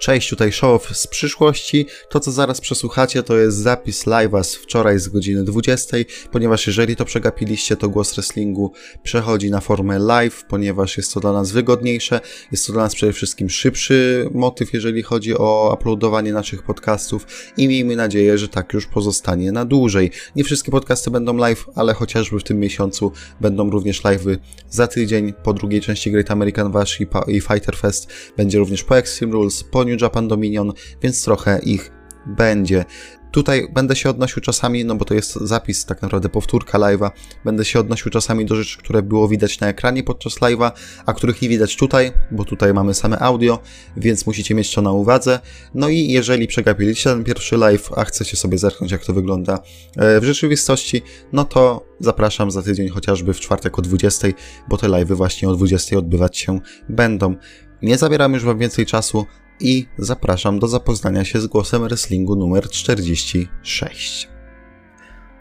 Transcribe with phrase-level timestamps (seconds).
[0.00, 1.86] Cześć, tutaj show z przyszłości.
[2.08, 5.96] To, co zaraz przesłuchacie, to jest zapis live'a z wczoraj z godziny 20,
[6.32, 11.32] ponieważ jeżeli to przegapiliście, to głos wrestlingu przechodzi na formę live, ponieważ jest to dla
[11.32, 12.20] nas wygodniejsze,
[12.52, 17.26] jest to dla nas przede wszystkim szybszy motyw, jeżeli chodzi o uploadowanie naszych podcastów
[17.56, 20.10] i miejmy nadzieję, że tak już pozostanie na dłużej.
[20.36, 24.38] Nie wszystkie podcasty będą live, ale chociażby w tym miesiącu będą również live'y
[24.70, 25.32] za tydzień.
[25.42, 29.89] Po drugiej części Great American Bash i Fighter Fest będzie również po Extreme Rules, po
[29.90, 30.72] New Japan Dominion,
[31.02, 31.92] więc trochę ich
[32.26, 32.84] będzie.
[33.30, 37.10] Tutaj będę się odnosił czasami, no bo to jest zapis, tak naprawdę powtórka live'a,
[37.44, 40.70] będę się odnosił czasami do rzeczy, które było widać na ekranie podczas live'a,
[41.06, 43.58] a których nie widać tutaj, bo tutaj mamy same audio,
[43.96, 45.40] więc musicie mieć to na uwadze.
[45.74, 49.58] No i jeżeli przegapiliście ten pierwszy live, a chcecie sobie zerknąć jak to wygląda
[49.96, 54.28] e, w rzeczywistości, no to zapraszam za tydzień chociażby w czwartek o 20,
[54.68, 57.34] bo te live'y właśnie o 20 odbywać się będą.
[57.82, 59.26] Nie zabieram już Wam więcej czasu,
[59.60, 64.28] i zapraszam do zapoznania się z głosem wrestlingu numer 46.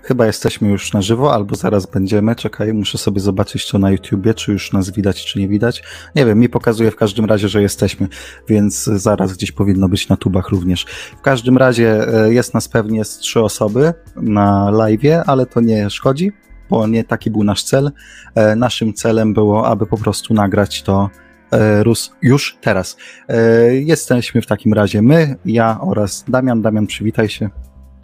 [0.03, 2.35] Chyba jesteśmy już na żywo, albo zaraz będziemy.
[2.35, 5.83] Czekaj, muszę sobie zobaczyć to na YouTubie, czy już nas widać, czy nie widać.
[6.15, 8.07] Nie wiem, mi pokazuje w każdym razie, że jesteśmy,
[8.47, 10.85] więc zaraz gdzieś powinno być na tubach również.
[11.17, 15.89] W każdym razie e, jest nas pewnie z trzy osoby na live, ale to nie
[15.89, 16.31] szkodzi,
[16.69, 17.91] bo nie taki był nasz cel.
[18.35, 21.09] E, naszym celem było, aby po prostu nagrać to
[21.51, 22.97] E, Rus już teraz.
[23.27, 26.61] E, jesteśmy w takim razie my, ja oraz Damian.
[26.61, 27.49] Damian, przywitaj się.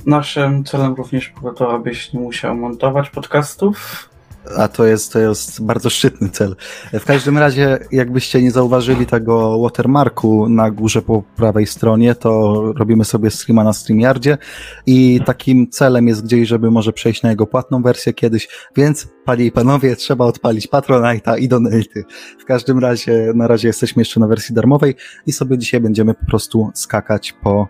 [0.06, 4.10] Naszym celem również było to, abyś nie musiał montować podcastów,
[4.58, 6.56] a to jest, to jest bardzo szczytny cel.
[6.94, 13.06] W każdym razie, jakbyście nie zauważyli tego watermarku na górze po prawej stronie, to robimy
[13.06, 14.38] sobie streama na StreamYardzie
[14.86, 19.46] i takim celem jest gdzieś, żeby może przejść na jego płatną wersję kiedyś, więc panie
[19.46, 22.04] i panowie, trzeba odpalić Patronite'a i Donaty.
[22.40, 24.96] W każdym razie, na razie jesteśmy jeszcze na wersji darmowej
[25.28, 27.68] i sobie dzisiaj będziemy po prostu skakać po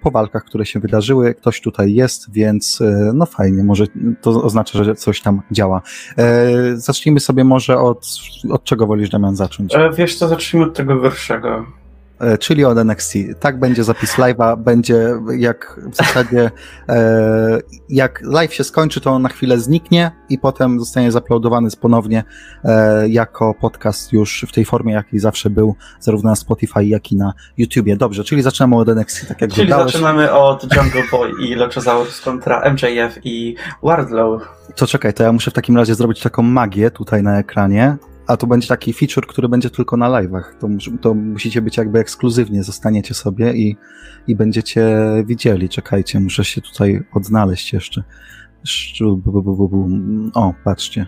[0.00, 1.34] po walkach, które się wydarzyły.
[1.34, 3.84] Ktoś tutaj jest, więc e, no fajnie, może
[4.20, 5.82] to oznacza, że coś tam działa.
[6.18, 8.06] E, zacznijmy sobie może od,
[8.50, 9.74] od czego wolisz Damian zacząć?
[9.96, 11.66] Wiesz co, zacznijmy od tego gorszego.
[12.20, 13.14] E, czyli od NXT.
[13.40, 16.50] Tak będzie zapis live'a, będzie jak w zasadzie
[16.88, 22.24] e, jak live się skończy, to on na chwilę zniknie i potem zostanie zaploadowany ponownie
[22.64, 27.16] e, jako podcast już w tej formie, jakiej zawsze był, zarówno na Spotify, jak i
[27.16, 27.96] na YouTubie.
[27.96, 32.72] Dobrze, czyli zaczynamy od NXT, tak jak Czyli zaczynamy od Jungle Boy i Luchasaurus kontra
[32.72, 34.42] MJF i Wardlow.
[34.76, 38.36] To czekaj, to ja muszę w takim razie zrobić taką magię tutaj na ekranie a
[38.36, 40.42] to będzie taki feature, który będzie tylko na live'ach.
[40.60, 40.68] To,
[41.00, 43.76] to musicie być jakby ekskluzywnie, zostaniecie sobie i,
[44.26, 45.68] i będziecie widzieli.
[45.68, 48.02] Czekajcie, muszę się tutaj odnaleźć jeszcze.
[50.34, 51.06] O, patrzcie.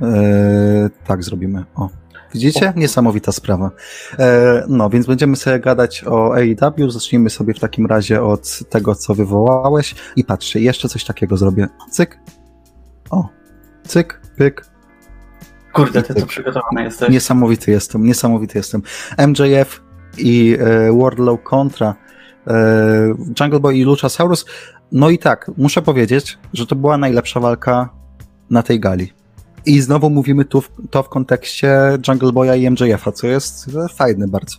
[0.00, 1.64] Eee, tak zrobimy.
[1.74, 1.88] O.
[2.34, 2.72] Widzicie?
[2.76, 3.70] Niesamowita sprawa.
[4.18, 6.90] E, no, więc będziemy sobie gadać o AEW.
[6.90, 9.94] Zacznijmy sobie w takim razie od tego, co wywołałeś.
[10.16, 11.68] I patrzcie, jeszcze coś takiego zrobię.
[11.90, 12.18] Cyk.
[13.10, 13.28] O.
[13.84, 14.71] Cyk, pyk,
[15.72, 17.08] Kurde, ty to przygotowany jesteś.
[17.08, 18.82] Niesamowity jestem, niesamowity jestem.
[19.28, 19.82] MJF
[20.18, 21.94] i e, Wardlow kontra
[22.46, 22.54] e,
[23.40, 24.44] Jungle Boy i Luchasaurus.
[24.92, 27.88] No i tak, muszę powiedzieć, że to była najlepsza walka
[28.50, 29.12] na tej gali.
[29.66, 34.28] I znowu mówimy tu w, to w kontekście Jungle Boya i MJF-a, co jest fajne
[34.28, 34.56] bardzo.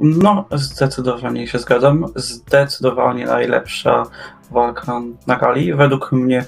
[0.00, 2.06] No, zdecydowanie się zgadzam.
[2.16, 4.06] Zdecydowanie najlepsza
[4.50, 5.74] walka na gali.
[5.74, 6.44] Według mnie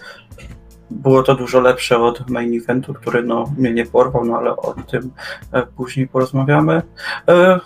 [0.91, 4.75] było to dużo lepsze od main eventu, który no, mnie nie porwał, no ale o
[4.87, 5.11] tym
[5.53, 6.83] e, później porozmawiamy.
[7.29, 7.61] E,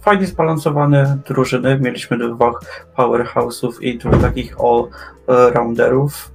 [0.00, 1.78] fajnie zbalansowane drużyny.
[1.80, 2.60] Mieliśmy dwóch
[2.96, 6.30] powerhouse'ów i dwóch takich all-rounderów.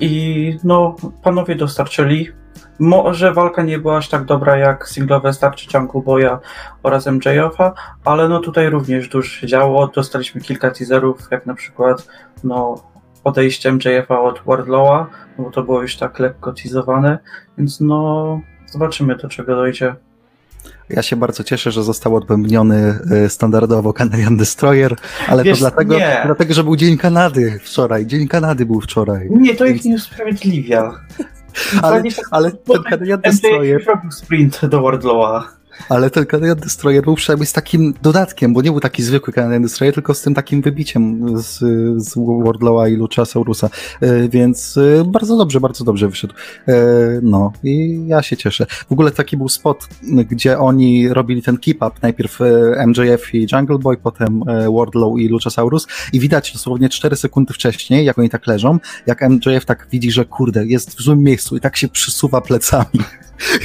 [0.00, 2.28] I no, panowie dostarczyli.
[2.78, 6.38] Może walka nie była aż tak dobra jak singlowe starcie Jungle Boya
[6.82, 7.72] oraz MJF-a,
[8.04, 9.88] ale no tutaj również dużo się działo.
[9.88, 12.08] Dostaliśmy kilka teaserów, jak na przykład
[12.44, 12.74] no,
[13.28, 15.06] odejściem JFA od Wardlowa,
[15.38, 17.18] no bo to było już tak lekko teasowane,
[17.58, 19.94] więc no zobaczymy do czego dojdzie.
[20.90, 24.96] Ja się bardzo cieszę, że został odbębniony e, standardowo Canadian Destroyer,
[25.28, 28.06] ale Wiesz, to dlatego, dlatego, że był Dzień Kanady wczoraj.
[28.06, 29.28] Dzień Kanady był wczoraj.
[29.30, 31.00] Nie, to ich nie usprawiedliwia.
[31.82, 33.84] ale, ale ten Canadian Destroyer...
[33.86, 35.57] robił sprint do Wardlowa.
[35.88, 39.62] Ale ten Canadian Destroyer był przynajmniej z takim dodatkiem, bo nie był taki zwykły Canadian
[39.62, 41.58] Destroyer, tylko z tym takim wybiciem z,
[42.02, 42.14] z
[42.44, 43.70] Wardlowa i Luchasaurusa.
[44.00, 46.34] E, więc e, bardzo dobrze, bardzo dobrze wyszedł.
[46.68, 46.74] E,
[47.22, 48.66] no i ja się cieszę.
[48.88, 51.90] W ogóle taki był spot, gdzie oni robili ten keep-up.
[52.02, 52.38] Najpierw
[52.86, 54.44] MJF i Jungle Boy, potem
[54.76, 59.64] Wardlow i Luchasaurus i widać dosłownie 4 sekundy wcześniej, jak oni tak leżą, jak MJF
[59.64, 63.00] tak widzi, że kurde, jest w złym miejscu i tak się przysuwa plecami.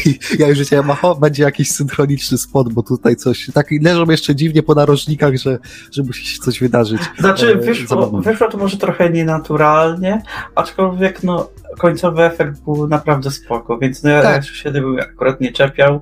[0.06, 4.06] I ja już wiedziałem, oho, będzie jakiś syndrom ikoniczny spot, bo tutaj coś, tak leżą
[4.10, 5.60] jeszcze dziwnie po narożnikach, że,
[5.92, 7.02] że musi się coś wydarzyć.
[7.20, 10.22] Znaczy, E, wyszło, wyszło to może trochę nienaturalnie,
[10.56, 14.46] aczkolwiek no, końcowy efekt był naprawdę spoko, więc no, ja Tak.
[14.46, 16.02] się tego akurat nie czepiał.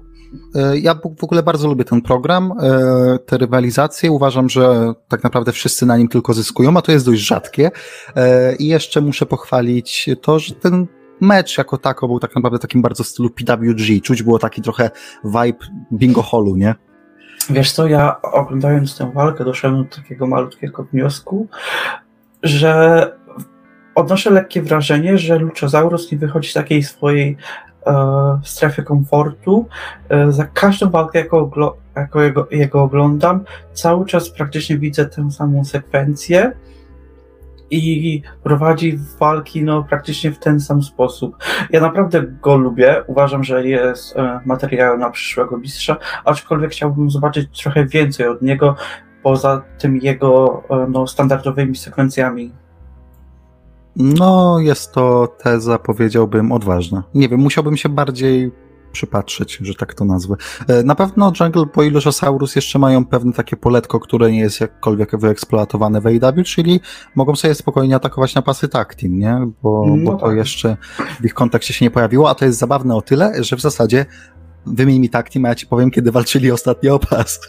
[0.56, 4.12] E, Ja w ogóle bardzo lubię ten program, e, te rywalizacje.
[4.12, 7.72] Uważam, że tak naprawdę wszyscy na nim tylko zyskują, a to jest dość rzadkie.
[8.60, 10.88] I jeszcze muszę pochwalić to, że ten
[11.22, 14.02] mecz jako tako był tak naprawdę takim bardzo stylu PWG.
[14.04, 14.90] Czuć było taki trochę
[15.24, 16.76] vibe bingo hallu, nie?
[17.50, 21.48] Wiesz co, ja oglądając tę walkę doszedłem do takiego malutkiego wniosku,
[22.44, 23.12] że
[23.96, 27.38] odnoszę lekkie wrażenie, że Luchasaurus nie wychodzi z takiej swojej
[27.88, 29.68] e, strefy komfortu.
[30.10, 35.66] E, za każdą walkę, oglo- jako jego, jego oglądam, cały czas praktycznie widzę tę samą
[35.66, 36.52] sekwencję
[37.72, 41.36] i prowadzi walki no, praktycznie w ten sam sposób.
[41.70, 47.62] Ja naprawdę go lubię, uważam, że jest e, materiałem na przyszłego mistrza, aczkolwiek chciałbym zobaczyć
[47.64, 48.76] trochę więcej od niego,
[49.24, 52.52] poza tym jego e, no, standardowymi sekwencjami.
[53.96, 57.04] No, jest to teza, powiedziałbym, odważna.
[57.14, 58.52] Nie wiem, musiałbym się bardziej
[58.92, 60.36] przypatrzeć, że tak to nazwę.
[60.68, 66.02] E, Na pewno Jungle Luchasaurus jeszcze mają pewne takie poletko, które nie jest jakkolwiek wyeksploatowane
[66.02, 66.80] w AEW, czyli
[67.16, 69.48] mogą sobie spokojnie atakować na pasy tag team, nie?
[69.64, 70.36] Bo, No bo to tak.
[70.38, 70.78] jeszcze
[71.22, 74.06] w ich kontekście się nie pojawiło, a to jest zabawne o tyle, że w zasadzie
[74.66, 77.40] wymień mi tag team, a ja ci powiem, kiedy walczyli ostatnio o pas.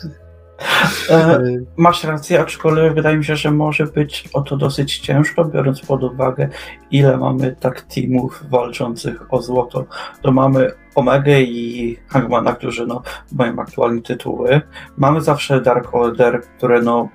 [1.10, 1.40] E,
[1.76, 6.02] masz rację, aczkolwiek wydaje mi się, że może być o to dosyć ciężko, biorąc pod
[6.02, 6.48] uwagę,
[6.90, 9.84] ile mamy tak teamów walczących o złoto.
[10.22, 14.60] To mamy Omega i Hangmana, którzy no, mają aktualnie tytuły.
[14.96, 17.08] Mamy zawsze Dark Order, które no,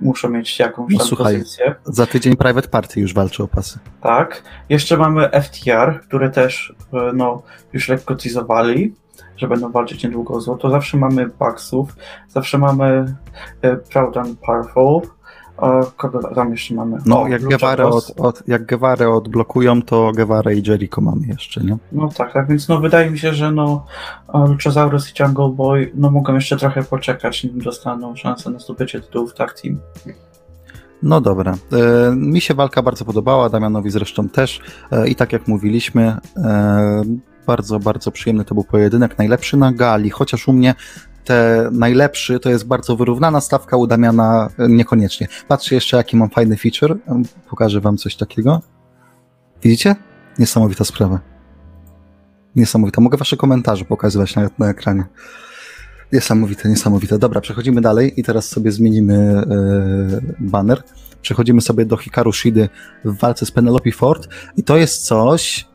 [0.00, 1.34] muszą mieć jakąś No, tam słuchaj.
[1.38, 1.74] pozycję.
[1.84, 3.78] Za tydzień Private Party już walczy o pasy.
[4.02, 4.42] Tak.
[4.68, 7.42] Jeszcze mamy FTR, które też e, no,
[7.72, 8.94] już lekko teasowali,
[9.42, 10.70] że będą walczyć niedługo o złoto.
[10.70, 11.96] Zawsze mamy Bucksów,
[12.28, 13.14] zawsze mamy
[13.62, 15.00] e, Proud and Powerful.
[15.96, 16.98] Kogo tam jeszcze mamy?
[17.06, 21.64] No, O, jak Guevara od, od, jak Guevara odblokują, to Guevara i Jericho mamy jeszcze,
[21.64, 21.76] nie?
[21.92, 23.86] No tak, tak, więc no wydaje mi się, że no
[24.34, 29.00] e, Luchasaurus i Jungle Boy no mogą jeszcze trochę poczekać, nim dostaną szansę na zdobycie
[29.00, 29.78] tytułów tag team.
[31.02, 31.54] No dobra.
[31.72, 34.60] E, mi się walka bardzo podobała, Damianowi zresztą też.
[34.92, 37.02] E, I tak jak mówiliśmy, e,
[37.46, 39.18] bardzo, bardzo przyjemny to był pojedynek.
[39.18, 40.74] Najlepszy na gali, chociaż u mnie
[41.24, 45.28] te najlepszy to jest bardzo wyrównana stawka, u Damiana e, niekoniecznie.
[45.48, 46.92] Patrzcie jeszcze, jaki mam fajny feature.
[46.92, 48.62] E, Pokażę wam coś takiego.
[49.62, 49.96] Widzicie?
[50.38, 51.20] Niesamowita sprawa.
[52.56, 53.00] Niesamowita.
[53.00, 55.04] Mogę wasze komentarze pokazywać na ekranie.
[56.12, 57.18] Niesamowite, niesamowite.
[57.18, 59.44] Dobra, przechodzimy dalej i teraz sobie zmienimy e,
[60.40, 60.82] banner.
[61.22, 62.68] Przechodzimy sobie do Hikaru Shidy
[63.04, 65.68] w walce z Penelope Ford i to jest coś...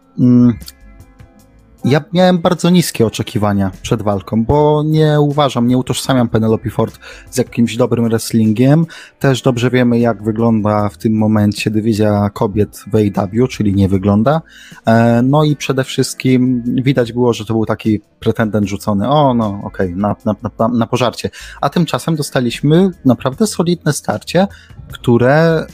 [1.86, 7.00] Ja miałem bardzo niskie oczekiwania przed walką, bo nie uważam, nie utożsamiam Penelope Ford
[7.32, 8.86] z jakimś dobrym wrestlingiem.
[9.20, 14.42] Też dobrze wiemy, jak wygląda w tym momencie dywizja kobiet w AEW, czyli nie wygląda.
[14.86, 19.60] E, No i przede wszystkim widać było, że to był taki pretendent rzucony, o no
[19.64, 21.30] okej, na, na, na, na pożarcie.
[21.62, 24.48] A tymczasem dostaliśmy naprawdę solidne starcie,
[24.92, 25.66] które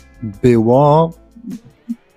[0.41, 1.13] było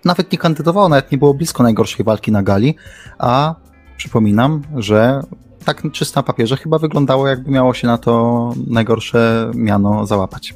[0.05, 2.77] nawet nie kandydowało, nawet nie było blisko najgorszej walki na gali,
[3.19, 3.55] a
[3.97, 5.21] przypominam, że
[5.65, 10.55] tak czysto na papierze chyba wyglądało, jakby miało się na to najgorsze miano załapać.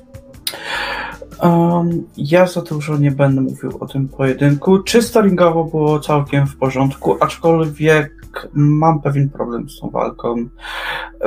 [1.42, 4.78] Um, ja za dużo nie będę mówił o tym pojedynku.
[4.78, 8.20] Czysto ringowo było całkiem w porządku, aczkolwiek
[8.54, 10.37] mam pewien problem z tą walką.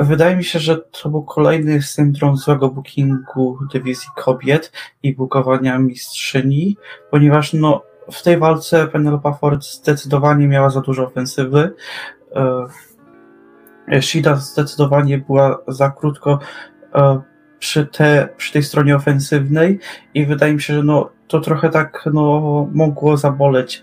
[0.00, 6.76] Wydaje mi się, że to był kolejny syndrom złego bookingu dywizji kobiet i bukowania mistrzyni,
[7.10, 11.74] ponieważ no, w tej walce Penelope Ford zdecydowanie miała za dużo ofensywy.
[13.88, 16.38] E, Shida zdecydowanie była za krótko
[16.94, 17.20] e,
[17.58, 19.78] przy, te, przy tej stronie ofensywnej
[20.14, 23.82] i wydaje mi się, że no, to trochę tak no, mogło zaboleć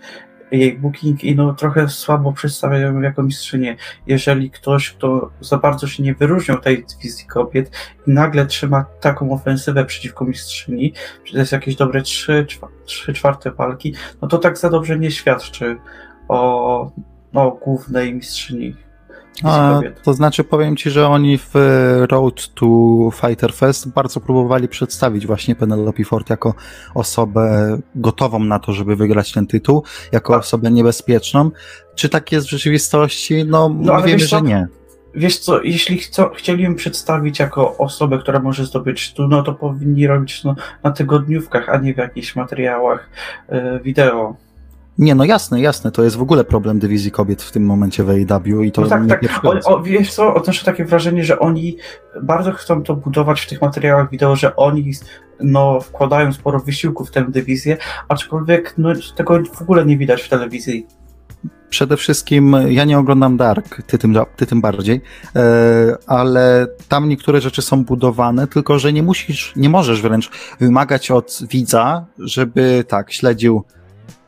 [0.52, 3.76] jej booking i no, trochę słabo przedstawiają ją jako mistrzynię.
[4.06, 7.70] Jeżeli ktoś, kto za bardzo się nie wyróżniał tej dywizji kobiet
[8.06, 10.92] i nagle trzyma taką ofensywę przeciwko mistrzyni,
[11.32, 12.46] jest jakieś dobre 3,
[12.84, 15.76] 3 czwarte walki, no to tak za dobrze nie świadczy
[16.28, 16.90] o
[17.32, 18.74] no, głównej mistrzyni
[19.44, 21.50] A, to znaczy powiem ci, że oni w
[22.10, 22.66] Road to
[23.14, 26.54] Fighter Fest bardzo próbowali przedstawić właśnie Penelope Ford jako
[26.94, 30.42] osobę gotową na to, żeby wygrać ten tytuł, jako Tak.
[30.42, 31.50] osobę niebezpieczną.
[31.94, 33.44] Czy tak jest w rzeczywistości?
[33.44, 34.66] No, No, wiemy, że nie.
[35.14, 39.54] Wiesz co, jeśli chcą, chcieli ją przedstawić jako osobę, która może zdobyć tytuł, no to
[39.54, 43.10] powinni robić no, na tygodniówkach, a nie w jakichś materiałach
[43.48, 44.36] e, wideo.
[44.98, 48.10] Nie, no jasne, jasne, to jest w ogóle problem dywizji kobiet w tym momencie w
[48.10, 49.44] AEW i to No tak, nie tak.
[49.44, 51.76] O, o, wiesz co, odnoszę takie wrażenie, że oni
[52.22, 54.92] bardzo chcą to budować w tych materiałach wideo, że oni
[55.40, 57.76] no, wkładają sporo wysiłku w tę dywizję,
[58.08, 60.86] aczkolwiek no, tego w ogóle nie widać w telewizji.
[61.70, 65.00] Przede wszystkim ja nie oglądam Dark, ty tym, ty tym bardziej,
[65.36, 70.30] e, ale tam niektóre rzeczy są budowane, tylko że nie musisz, nie możesz wręcz
[70.60, 73.64] wymagać od widza, żeby tak, śledził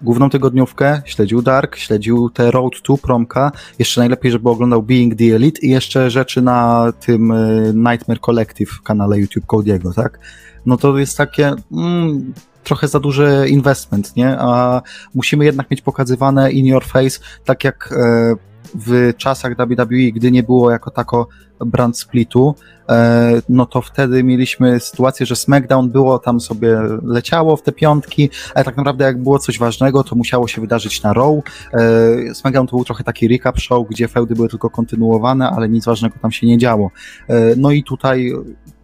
[0.02, 5.24] główną tygodniówkę, śledził Dark, śledził te Road to Promka, jeszcze najlepiej, żeby oglądał Being the
[5.24, 10.18] Elite i jeszcze rzeczy na tym e, Nightmare Collective kanale YouTube Cody'ego, tak?
[10.66, 14.36] No to jest takie mm, trochę za duży investment, nie?
[14.38, 14.82] A
[15.14, 20.42] musimy jednak mieć pokazywane in your face, tak jak e, w czasach WWE, gdy nie
[20.42, 21.28] było jako tako
[21.60, 22.54] brand splitu,
[22.88, 28.30] e, no to wtedy mieliśmy sytuację, że SmackDown było tam sobie leciało w te piątki,
[28.54, 31.34] ale tak naprawdę jak było coś ważnego, to musiało się wydarzyć na Raw.
[31.72, 35.84] E, SmackDown to był trochę taki recap show, gdzie feudy były tylko kontynuowane, ale nic
[35.84, 36.90] ważnego tam się nie działo.
[37.28, 38.32] E, no i tutaj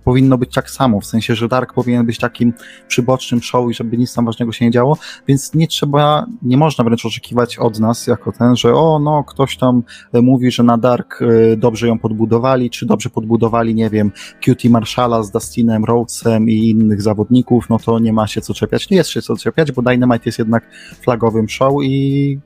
[0.04, 2.52] powinno być tak samo, w sensie, że Dark powinien być takim
[2.88, 4.97] przybocznym show i żeby nic tam ważnego się nie działo,
[5.28, 9.57] więc nie trzeba, nie można wręcz oczekiwać od nas jako ten, że o, no, ktoś
[9.57, 14.12] tam e, mówi, że na Dark e, dobrze ją podbudowali, czy dobrze podbudowali, nie wiem,
[14.40, 18.90] QT Marshalla z Dustinem Rhodesem i innych zawodników, no to nie ma się co czepiać.
[18.90, 20.64] Nie jest się co czepiać, bo Dynamite jest jednak
[21.00, 22.38] flagowym show i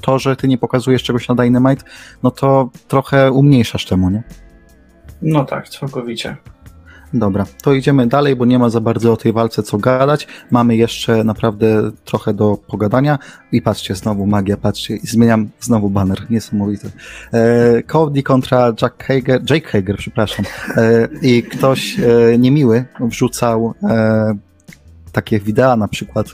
[0.00, 1.84] to, że ty nie pokazujesz czegoś na Dynamite,
[2.22, 4.22] no to trochę umniejszasz temu, nie?
[5.22, 6.36] No tak, całkowicie.
[7.14, 10.26] Dobra, to idziemy dalej, bo nie ma za bardzo o tej walce co gadać.
[10.50, 13.18] Mamy jeszcze naprawdę trochę do pogadania.
[13.52, 16.88] I patrzcie, znowu magia, patrzcie, zmieniam znowu banner, niesamowite.
[17.32, 20.44] E, Cody kontra Jack Hager, Jake Hager, przepraszam.
[20.76, 24.34] E, I ktoś e, niemiły wrzucał e,
[25.12, 26.26] takie wideo, na przykład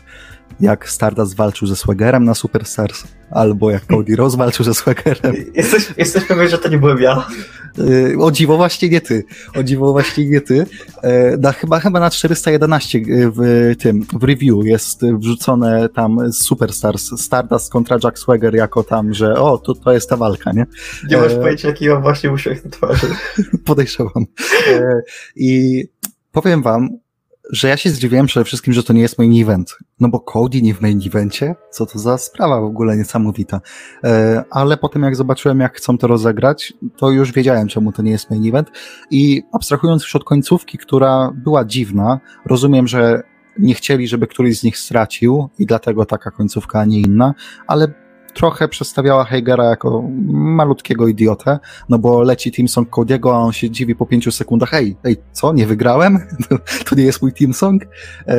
[0.61, 5.35] jak Stardust walczył ze Swaggerem na Superstars, albo jak Cody rozwalczył ze Swaggerem.
[5.55, 7.27] Jesteś, jesteś pewien, że to nie byłem ja?
[7.79, 9.25] Yy, O dziwo właśnie nie ty.
[9.57, 10.67] O dziwo właśnie nie ty.
[11.03, 17.73] E, Na, chyba, chyba na 411 w tym, w review jest wrzucone tam Superstars, Stardust
[17.73, 20.67] kontra Jack Swagger jako tam, że o, to, to jest ta walka, nie?
[21.11, 23.07] Nie masz E, pojęcia, jaki mam właśnie uśmiech na twarzy.
[23.65, 24.27] Podejrzewam.
[24.73, 25.01] E,
[25.37, 25.85] I
[26.33, 26.89] powiem wam,
[27.53, 29.77] że ja się zdziwiłem przede wszystkim, że to nie jest main event.
[30.01, 31.55] No bo Cody nie w main evencie?
[31.71, 33.61] Co to za sprawa w ogóle niesamowita.
[34.05, 38.11] E, Ale potem jak zobaczyłem, jak chcą to rozegrać, to już wiedziałem, czemu to nie
[38.11, 38.71] jest main event.
[39.11, 43.23] I abstrahując już od końcówki, która była dziwna, rozumiem, że
[43.59, 47.35] nie chcieli, żeby któryś z nich stracił i dlatego taka końcówka, a nie inna,
[47.67, 51.59] ale trochę przedstawiała Heigera jako malutkiego idiotę,
[51.89, 55.17] no bo leci team song Cody'ego, a on się dziwi po pięciu sekundach, ej, ej,
[55.33, 56.19] co, nie wygrałem?
[56.91, 57.83] to nie jest mój team song?
[58.29, 58.39] E,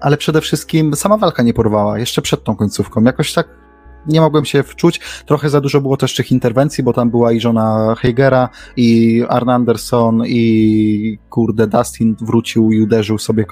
[0.00, 3.61] ale przede wszystkim sama walka nie porwała, jeszcze przed tą końcówką, jakoś tak
[4.06, 7.40] nie mogłem się wczuć, trochę za dużo było też tych interwencji, bo tam była i
[7.40, 13.44] żona Heigera, i Arn Anderson, i kurde, Dustin wrócił i uderzył sobie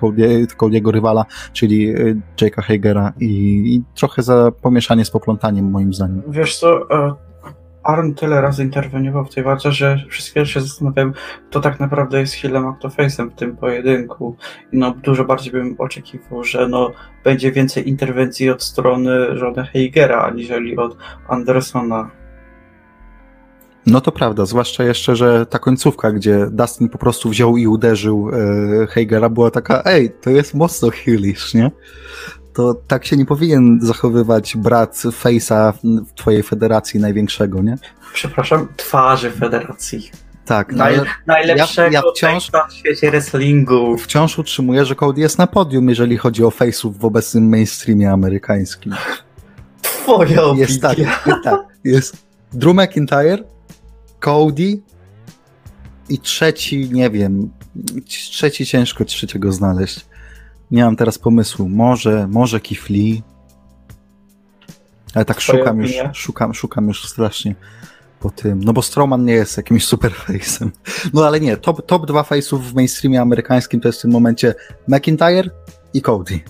[0.58, 3.26] Cody'ego rywala, czyli y, Jake'a Heigera i,
[3.74, 6.22] i trochę za pomieszanie z poplątaniem moim zdaniem.
[6.28, 7.29] Wiesz co, e,
[7.82, 11.12] Arn tyle razy interweniował w tej walce, że wszystkie się zastanawiałem,
[11.50, 14.36] kto tak naprawdę jest healem, a kto face'em w tym pojedynku.
[14.72, 16.92] I no, dużo bardziej bym oczekiwał, że no,
[17.24, 20.96] będzie więcej interwencji od strony żony Heigera, aniżeli od
[21.28, 22.10] Andersona.
[23.86, 28.30] No to prawda, zwłaszcza jeszcze, że ta końcówka, gdzie Dustin po prostu wziął i uderzył
[28.32, 31.70] e, Heigera, była taka, ej, to jest mocno healish, nie?
[32.54, 37.78] To tak się nie powinien zachowywać brat Face'a w- twojej federacji największego, nie?
[38.12, 40.10] Przepraszam, twarzy federacji.
[40.44, 43.96] Tak, Naj, najlepszego ja wciąż- face'a w świecie wrestlingu.
[43.98, 48.94] wciąż utrzymuję, że Cody jest na podium, jeżeli chodzi o face'ów w obecnym mainstreamie amerykańskim.
[49.82, 50.60] Twoja opinia.
[50.66, 51.08] Jest tak, jest
[51.44, 51.60] tak.
[51.84, 52.16] Jest
[52.52, 53.38] Drew McIntyre,
[54.20, 54.80] Cody
[56.08, 57.50] i trzeci, nie wiem,
[58.06, 60.06] trzeci ciężko trzeciego znaleźć.
[60.70, 61.68] Nie mam teraz pomysłu.
[61.68, 62.60] Może, może
[62.90, 63.22] Lee.
[65.14, 67.54] Ale tak Twoja szukam już, szukam, szukam już strasznie
[68.20, 68.60] po tym.
[68.64, 70.68] No bo Strowman nie jest jakimś super face'em.
[71.14, 74.54] No ale nie, top, top dwa face'ów w mainstreamie amerykańskim to jest w tym momencie
[74.88, 75.50] McIntyre
[75.94, 76.40] i Cody.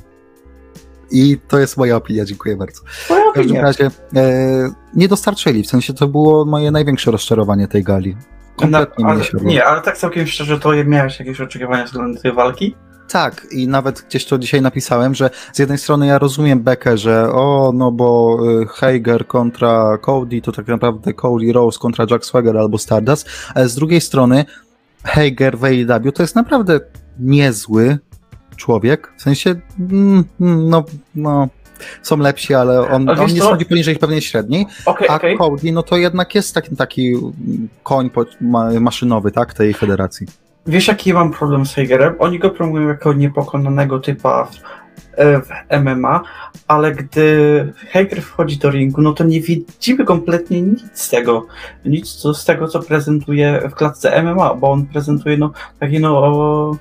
[1.11, 2.83] I to jest moja opinia, dziękuję bardzo.
[3.31, 8.17] W każdym razie e, nie dostarczyli, w sensie to było moje największe rozczarowanie tej gali.
[8.57, 12.33] Kompletnie Na- mnie ale, Nie, ale tak całkiem szczerze, to miałeś jakieś oczekiwania względem tej
[12.33, 12.75] walki?
[13.11, 17.33] Tak, i nawet gdzieś to dzisiaj napisałem, że z jednej strony ja rozumiem Bekę, że
[17.33, 22.59] o, no bo y, Hager kontra Cody to tak naprawdę Cody Rose kontra Jack Swagger
[22.59, 24.45] albo Stardust, ale z drugiej strony
[25.05, 26.81] Hager w AEW to jest naprawdę
[27.19, 27.99] niezły
[28.57, 31.49] człowiek, w sensie, mm, mm, no, no,
[32.03, 35.39] są lepsi, ale on, on nie schodzi poniżej pewnej średniej, Okej, a okej.
[35.39, 37.13] Cody, no to jednak jest taki, taki
[37.83, 38.11] koń
[38.81, 40.27] maszynowy, tak, tej federacji.
[40.67, 42.15] Wiesz, jaki mam problem z Hagerem?
[42.19, 44.61] Oni go promują jako niepokonanego typa w,
[45.17, 45.49] e, w
[45.85, 46.23] MMA,
[46.69, 51.47] ale gdy Hager wchodzi do ringu, no to nie widzimy kompletnie nic z tego.
[51.85, 56.77] Nic z tego, co prezentuje w klatce MMA, bo on prezentuje no taki no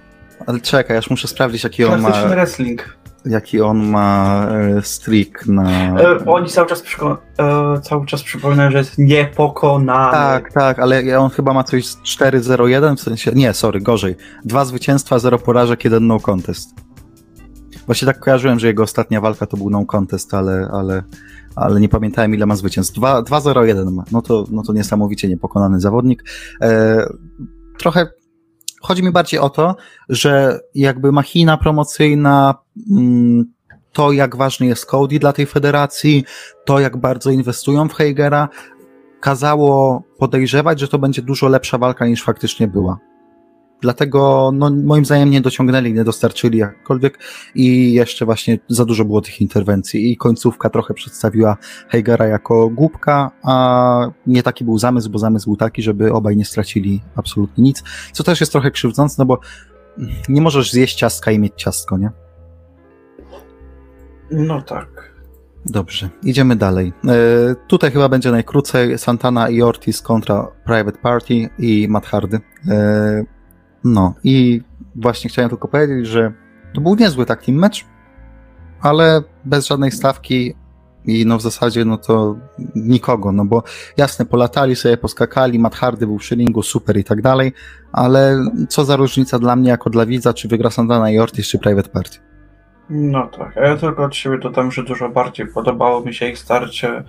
[0.47, 2.98] Ale czekaj, aż muszę sprawdzić, jaki on ma, klasyczny wrestling.
[3.25, 4.45] Jaki on ma
[4.77, 5.69] e, streak na...
[6.01, 10.11] E, oni cały czas, przyko- e, cały czas przypominają, że jest niepokonany.
[10.11, 14.15] Tak, tak, ale on chyba ma coś z 4-0-1, w sensie, nie, sorry, gorzej.
[14.45, 16.69] Dwa zwycięstwa, zero porażek, jeden no contest.
[17.85, 21.03] Właśnie tak kojarzyłem, że jego ostatnia walka to był no contest, ale, ale,
[21.55, 22.97] ale nie pamiętałem ile ma zwycięstw.
[22.97, 26.23] Dwa- 2-0-1 ma, no to, no to niesamowicie niepokonany zawodnik.
[26.61, 27.05] E,
[27.77, 28.07] trochę
[28.81, 29.75] chodzi mi bardziej o to,
[30.09, 32.55] że jakby machina promocyjna,
[32.91, 33.45] mm,
[33.93, 36.23] to jak ważny jest Cody dla tej federacji,
[36.65, 38.49] to jak bardzo inwestują w Heigera,
[39.19, 43.08] kazało podejrzewać, że to będzie dużo lepsza walka niż faktycznie była.
[43.81, 47.19] Dlatego, no, moim zdaniem, nie dociągnęli, nie dostarczyli jakkolwiek
[47.55, 50.11] i jeszcze właśnie za dużo było tych interwencji.
[50.11, 51.57] I końcówka trochę przedstawiła
[51.87, 56.45] Heigera jako głupka, a nie taki był zamysł, bo zamysł był taki, żeby obaj nie
[56.45, 57.83] stracili absolutnie nic.
[58.13, 59.39] Co też jest trochę krzywdzące, no bo
[60.29, 62.11] nie możesz zjeść ciastka i mieć ciastko, nie?
[64.31, 65.09] No tak.
[65.65, 66.93] Dobrze, idziemy dalej.
[67.07, 72.39] E, tutaj chyba będzie najkrócej Santana i Ortiz kontra Private Party i Matt Hardy.
[72.67, 73.38] E,
[73.83, 74.61] no i
[74.95, 76.33] właśnie chciałem tylko powiedzieć, że
[76.73, 77.85] to był niezły taki mecz,
[78.81, 80.55] ale bez żadnej stawki
[81.05, 82.35] i no w zasadzie no to
[82.75, 83.63] nikogo, no bo
[83.97, 87.53] jasne, polatali sobie, poskakali, Matt Hardy był przy ringu, super i tak dalej,
[87.91, 91.59] ale co za różnica dla mnie jako dla widza, czy wygra Santana i Ortiz, czy
[91.59, 92.17] Private Party.
[92.89, 97.03] No tak, ja tylko od siebie dodam, że dużo bardziej podobało mi się ich starcie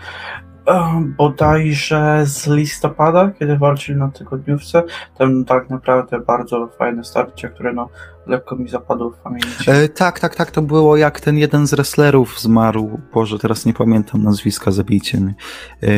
[1.16, 4.82] bodajże z listopada, kiedy walczyli na tygodniówce.
[5.18, 7.88] Tam tak naprawdę bardzo fajne starcie, które no
[8.26, 9.70] lekko mi zapadło w pamięci.
[9.70, 13.00] E, tak, tak, tak, to było jak ten jeden z wrestlerów zmarł.
[13.14, 15.34] Boże, teraz nie pamiętam nazwiska, zabijcie mnie.
[15.82, 15.88] E,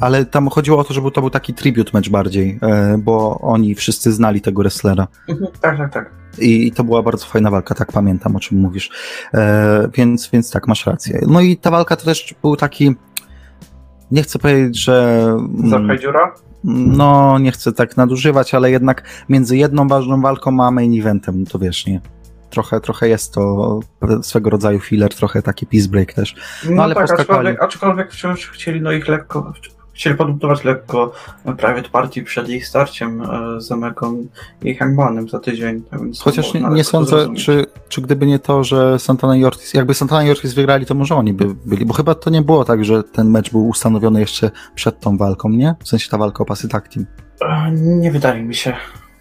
[0.00, 3.74] ale tam chodziło o to, żeby to był taki tribute match bardziej, e, bo oni
[3.74, 5.06] wszyscy znali tego wrestlera.
[5.28, 6.10] Mhm, tak, tak, tak.
[6.38, 8.90] I to była bardzo fajna walka, tak pamiętam o czym mówisz.
[9.34, 11.20] E, więc, więc tak, masz rację.
[11.28, 12.94] No i ta walka to też był taki.
[14.10, 15.26] Nie chcę powiedzieć, że.
[15.38, 16.34] mm, Zapchaj dziura?
[16.64, 21.46] No, nie chcę tak nadużywać, ale jednak między jedną ważną walką a main eventem, no
[21.50, 22.00] to wiesz, nie.
[22.50, 23.80] Trochę, trochę jest to
[24.22, 26.34] swego rodzaju filler, trochę taki peace break też.
[26.70, 27.28] No, ale tak, poskakali.
[27.30, 29.52] aczkolwiek, aczkolwiek wciąż chcieli no ich lekko,
[29.94, 31.12] chcieli podbudować lekko
[31.44, 34.26] Private Party przed ich starciem e, z Omegą
[34.62, 35.82] i Hangmanem za tydzień.
[35.82, 39.94] tak Chociaż nie, nie sądzę, czy, czy gdyby nie to, że Santana i Ortiz, jakby
[39.94, 42.84] Santana i Ortiz wygrali, to może oni by byli, bo chyba to nie było tak,
[42.84, 45.74] że ten mecz był ustanowiony jeszcze przed tą walką, nie?
[45.84, 47.06] W sensie ta walka o pasy tag team.
[47.42, 48.76] E, Nie wydaje mi się.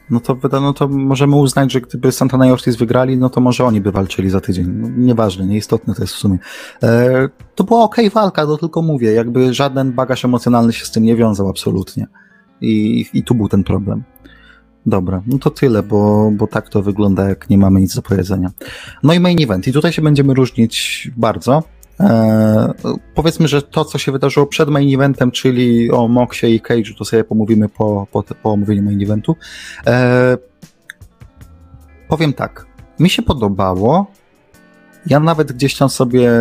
[0.09, 3.65] No to, no to możemy uznać, że gdyby Santana i Ortiz wygrali, no to może
[3.65, 4.67] oni by walczyli za tydzień.
[4.67, 6.37] No, nieważne, nieistotne to jest w sumie.
[6.83, 11.03] E, to była okej walka, to tylko mówię, jakby żaden bagaż emocjonalny się z tym
[11.03, 12.07] nie wiązał absolutnie.
[12.61, 14.03] I, i tu był ten problem.
[14.85, 18.51] Dobra, no to tyle, bo, bo tak to wygląda, jak nie mamy nic do powiedzenia.
[19.03, 19.67] No i main event.
[19.67, 21.63] I tutaj się będziemy różnić bardzo.
[21.99, 22.73] E,
[23.15, 27.05] powiedzmy, że to, co się wydarzyło przed main eventem, czyli o Moxie i Cage'u, to
[27.05, 29.35] sobie pomówimy po, po, po omówieniu main eventu.
[29.87, 30.37] E,
[32.07, 32.65] powiem tak,
[32.99, 34.07] mi się podobało.
[35.07, 36.31] Ja nawet gdzieś tam sobie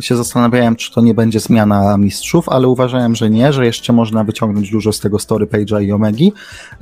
[0.00, 4.24] się zastanawiałem, czy to nie będzie zmiana mistrzów, ale uważałem, że nie, że jeszcze można
[4.24, 6.32] wyciągnąć dużo z tego story page'a i Omegi,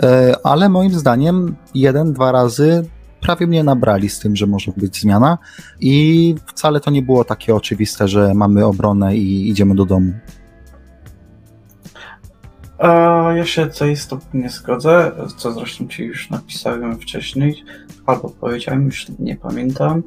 [0.03, 2.85] E, ale moim zdaniem jeden, dwa razy
[3.21, 5.39] prawie mnie nabrali z tym, że może być zmiana
[5.81, 10.13] i wcale to nie było takie oczywiste, że mamy obronę i idziemy do domu.
[13.37, 17.65] Ja się co to nie zgodzę, co zresztą ci już napisałem wcześniej,
[18.07, 20.03] albo powiedziałem, już nie pamiętam.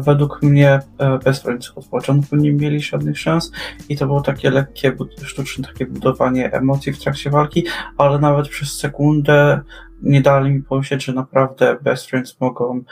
[0.00, 3.52] Według mnie e, Best Friends od początku nie mieli żadnych szans
[3.88, 7.64] i to było takie lekkie, sztuczne takie budowanie emocji w trakcie walki,
[7.98, 9.60] ale nawet przez sekundę
[10.02, 12.82] nie dali mi pomyśleć, że naprawdę Best Friends mogą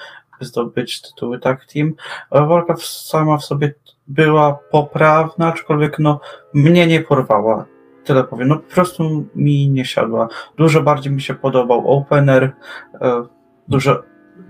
[0.40, 1.94] zdobyć tytuły tag team.
[2.30, 3.74] Walka sama w sobie
[4.08, 6.20] była poprawna, aczkolwiek no
[6.54, 7.66] mnie nie porwała
[8.04, 8.48] tyle powiem.
[8.48, 10.28] No po prostu mi nie siadła.
[10.56, 12.52] Dużo bardziej mi się podobał opener.
[13.00, 13.22] e,
[13.68, 14.02] Dużo,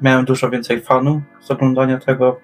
[0.03, 2.41] miałem dużo więcej fanów z oglądania tego.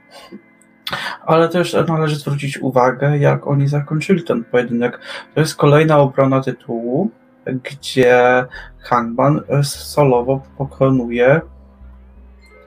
[1.26, 5.00] Ale też należy zwrócić uwagę, jak oni zakończyli ten pojedynek.
[5.34, 7.10] To jest kolejna obrona tytułu,
[7.52, 8.44] gdzie
[8.78, 11.40] Hangman e, solowo pokonuje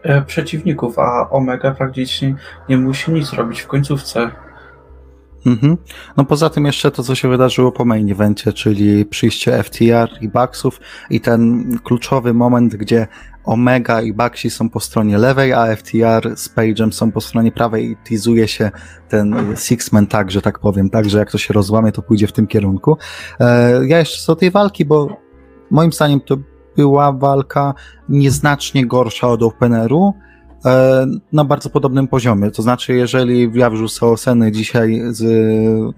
[0.04, 2.36] e, przeciwników, a Omega praktycznie
[2.70, 4.32] nie musi nic robić w końcówce.
[5.45, 5.77] Mhm.
[6.17, 10.30] No poza tym jeszcze to, co się wydarzyło po main evencie, czyli przyjście FTR i
[10.30, 13.08] Bucksów i ten kluczowy moment, gdzie
[13.43, 17.91] Omega i Baxi są po stronie lewej, a FTR z Page'em są po stronie prawej
[17.91, 18.71] i teasuje się
[19.10, 22.32] ten Six-Man tak, że tak powiem, tak, że jak to się rozłamie, to pójdzie w
[22.32, 22.97] tym kierunku.
[23.39, 25.17] E, ja jeszcze co do tej walki, bo
[25.71, 26.38] moim zdaniem to
[26.75, 27.73] była walka
[28.10, 30.13] nieznacznie gorsza od Openeru,
[31.34, 32.52] na bardzo podobnym poziomie.
[32.52, 35.24] To znaczy, jeżeli ja wrzucę oceny dzisiaj, z,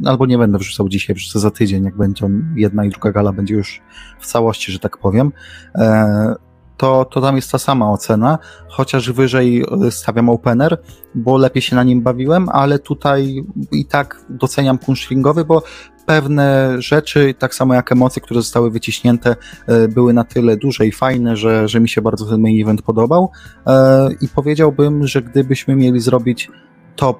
[0.05, 3.53] albo nie będę wrzucał dzisiaj, wrzucę za tydzień, jak będzie jedna i druga gala będzie
[3.53, 3.81] już
[4.19, 5.31] w całości, że tak powiem,
[5.75, 6.35] e,
[6.77, 10.81] to, to tam jest ta sama ocena, chociaż wyżej stawiam opener,
[11.15, 15.63] bo lepiej się na nim bawiłem, ale tutaj i tak doceniam kunstringowy, bo
[16.05, 19.35] pewne rzeczy, tak samo jak emocje, które zostały wyciśnięte,
[19.67, 22.81] e, były na tyle duże i fajne, że, że mi się bardzo ten main event
[22.81, 23.31] podobał.
[23.67, 26.51] E, I powiedziałbym, że gdybyśmy mieli zrobić
[26.95, 27.19] top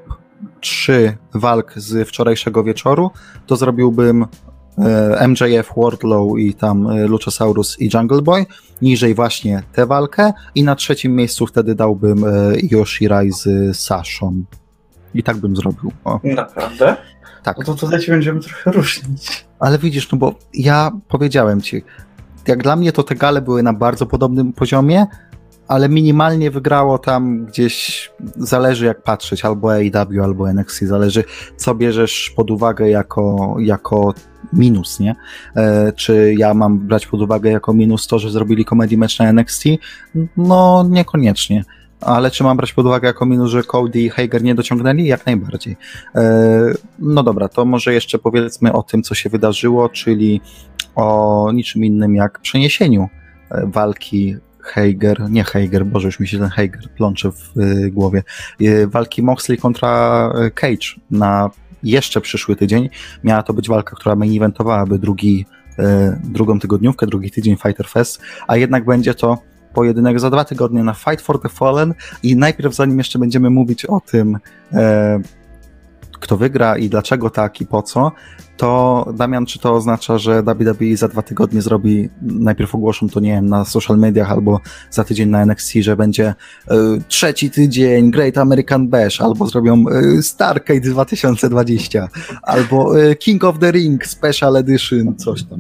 [0.60, 3.12] 3 walk z wczorajszego wieczoru,
[3.48, 4.26] to zrobiłbym
[4.78, 8.46] e, MJF, Wardlow i tam Luchasaurus i Jungle Boy,
[8.82, 12.26] niżej właśnie tę walkę i na trzecim miejscu wtedy dałbym
[12.72, 14.44] Yoshirai z Saszą.
[15.14, 15.92] I tak bym zrobił.
[16.04, 16.20] O.
[16.24, 16.98] Naprawdę?
[17.44, 17.58] Tak.
[17.58, 19.46] No to tutaj się będziemy trochę różnić.
[19.60, 21.84] Ale widzisz, no bo ja powiedziałem ci,
[22.48, 25.06] jak dla mnie to te gale były na bardzo podobnym poziomie,
[25.68, 31.24] ale minimalnie wygrało tam gdzieś, zależy jak patrzeć, albo AEW, albo NXT, zależy
[31.58, 34.14] co bierzesz pod uwagę jako, jako
[34.54, 35.16] minus, nie?
[35.56, 39.30] E, czy ja mam brać pod uwagę jako minus to, że zrobili comedy match na
[39.34, 39.64] NXT?
[40.38, 41.64] No niekoniecznie
[42.06, 45.06] ale czy mam brać pod uwagę jako minus, że Cody i Hager nie dociągnęli?
[45.06, 45.78] Jak najbardziej.
[46.16, 50.42] E, no dobra, to może jeszcze powiedzmy o tym, co się wydarzyło, czyli
[50.96, 53.10] o niczym innym jak przeniesieniu
[53.52, 58.24] e, walki Hager, nie Hager, Boże, już mi się ten Hager plącze w e, głowie,
[58.88, 61.50] walki Moxley kontra Cage na
[61.84, 62.90] jeszcze przyszły tydzień.
[63.24, 65.46] Miała to być walka, która main eventowałaby drugi,
[66.24, 69.38] drugą tygodniówkę, drugi tydzień Fighter Fest, a jednak będzie to
[69.74, 73.86] pojedynek za dwa tygodnie na Fight for the Fallen i najpierw zanim jeszcze będziemy mówić
[73.86, 74.40] o tym,
[74.74, 75.20] e,
[76.20, 78.12] kto wygra i dlaczego tak i po co,
[78.58, 83.32] to Damian, czy to oznacza, że WWE za dwa tygodnie zrobi, najpierw ogłoszą to, nie
[83.32, 84.60] wiem, na social mediach albo
[84.90, 86.76] za tydzień na NXT, że będzie e,
[87.08, 92.08] trzeci tydzień Great American Bash, albo zrobią e, Starcade 2020,
[92.44, 95.60] albo e, King of the Ring Special Edition, coś tam.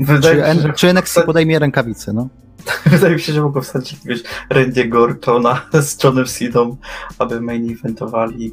[0.00, 2.28] Wydaje czy, się, czy NXT podejmie rękawice, no?
[2.90, 6.76] Wydaje mi się, że mogą wsadzić wiesz, Randy Ortona z Johnem Seedą,
[7.18, 8.52] aby main eventowali.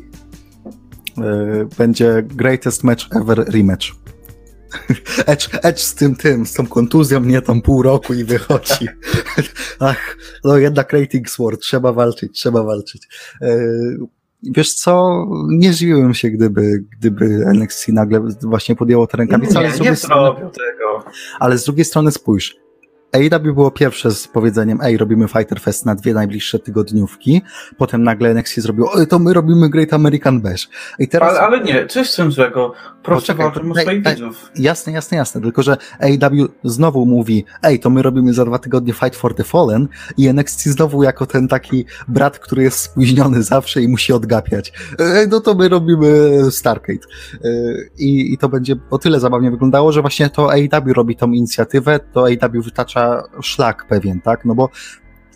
[1.17, 3.86] E, będzie greatest match ever rematch.
[5.26, 8.88] Edge, Edge z tym, tym, z tą kontuzją, nie tam pół roku i wychodzi.
[9.80, 13.08] Ach, no jednak rating sword, trzeba walczyć, trzeba walczyć.
[13.41, 13.58] E,
[14.43, 19.71] wiesz co, nie zdziwiłem się, gdyby, gdyby NXT nagle właśnie podjęło te rękawice, nie, ale
[19.71, 21.04] z drugiej strony, tego.
[21.39, 22.56] ale z drugiej strony spójrz,
[23.13, 27.41] AEW było pierwsze z powiedzeniem, ej, robimy Fighter Fest na dwie najbliższe tygodniówki,
[27.78, 30.69] potem nagle NXT zrobił, oj, to my robimy Great American Bash.
[30.99, 31.30] I teraz...
[31.30, 32.73] ale, ale nie, coś z tym złego,
[33.04, 34.52] proszę walczą o swoich widzów.
[34.56, 38.93] Jasne, jasne, jasne, tylko że AEW znowu mówi, ej, to my robimy za dwa tygodnie
[38.93, 43.82] Fight for the Fallen i NXT znowu jako ten taki brat, który jest spóźniony zawsze
[43.82, 44.73] i musi odgapiać.
[44.99, 46.99] Ej, no to my robimy Starcade.
[47.34, 47.49] E,
[47.97, 51.99] I, I to będzie o tyle zabawnie wyglądało, że właśnie to AEW robi tą inicjatywę,
[52.13, 53.02] to AEW wytacza
[53.41, 54.45] szlak pewien, tak?
[54.45, 54.69] No bo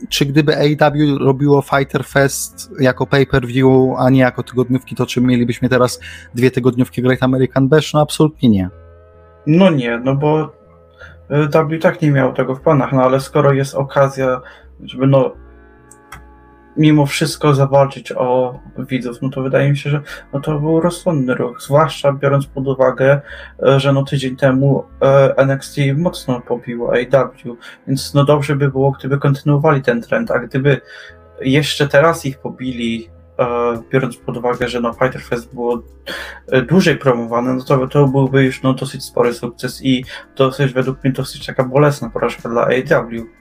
[0.10, 5.70] czy gdyby AEW robiło Fighter Fest jako pay-per-view, a nie jako tygodniówki, to czy mielibyśmy
[5.70, 6.00] teraz
[6.36, 7.94] dwie tygodniówki Great American Bash?
[7.94, 8.70] No absolutnie nie.
[9.48, 10.58] No nie, no bo
[11.30, 14.42] W tak nie miał tego w planach, no ale skoro jest okazja,
[14.84, 15.32] żeby no
[16.78, 20.02] mimo wszystko zawalczyć o widzów, no to wydaje mi się, że
[20.34, 23.22] no to był rozsądny ruch, zwłaszcza biorąc pod uwagę,
[23.68, 28.92] e, że no tydzień temu e, NXT mocno pobiło AEW, więc no dobrze by było,
[28.92, 30.82] gdyby kontynuowali ten trend, a gdyby
[31.42, 33.10] jeszcze teraz ich pobili,
[33.40, 33.46] e,
[33.92, 35.84] biorąc pod uwagę, że no Fighter Fest było
[36.68, 41.14] dłużej promowane, no to, to byłby już no dosyć spory sukces i dosyć, według mnie,
[41.14, 43.37] dosyć taka bolesna porażka dla AEW.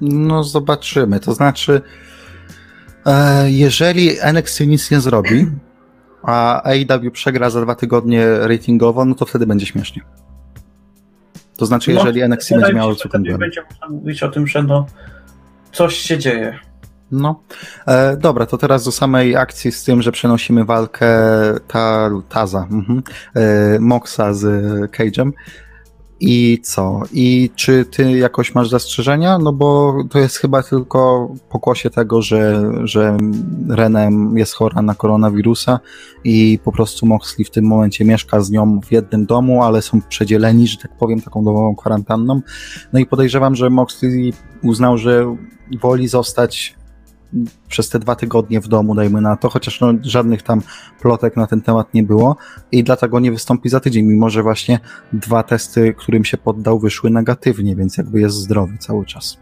[0.00, 1.82] No zobaczymy, to znaczy
[3.06, 5.46] E, jeżeli NXT nic nie zrobi,
[6.22, 10.02] a AEW przegra za dwa tygodnie ratingowo, no to wtedy będzie śmiesznie.
[11.56, 14.86] To znaczy, no, jeżeli NXT będzie miało cukrem Będzie można mówić o tym, że no,
[15.72, 16.58] coś się dzieje.
[17.10, 17.42] No,
[17.86, 21.08] e, dobra, to teraz do samej akcji z tym, że przenosimy walkę
[21.68, 23.02] ta, Taza, mhm,
[23.34, 24.44] e, Moxa z
[24.90, 25.30] Cage'em.
[26.20, 27.02] I co?
[27.12, 29.38] I czy ty jakoś masz zastrzeżenia?
[29.38, 33.16] No bo to jest chyba tylko pokłosie tego, że, że
[33.68, 35.80] Renem jest chora na koronawirusa
[36.24, 40.02] i po prostu Moxley w tym momencie mieszka z nią w jednym domu, ale są
[40.02, 42.40] przedzieleni, że tak powiem, taką domową kwarantanną.
[42.92, 45.36] No i podejrzewam, że Moxley uznał, że
[45.80, 46.76] woli zostać
[47.68, 50.62] przez te dwa tygodnie w domu, dajmy na to, chociaż no, żadnych tam
[51.00, 52.36] plotek na ten temat nie było
[52.72, 54.80] i dlatego nie wystąpi za tydzień, mimo że właśnie
[55.12, 59.38] dwa testy, którym się poddał, wyszły negatywnie, więc jakby jest zdrowy cały czas.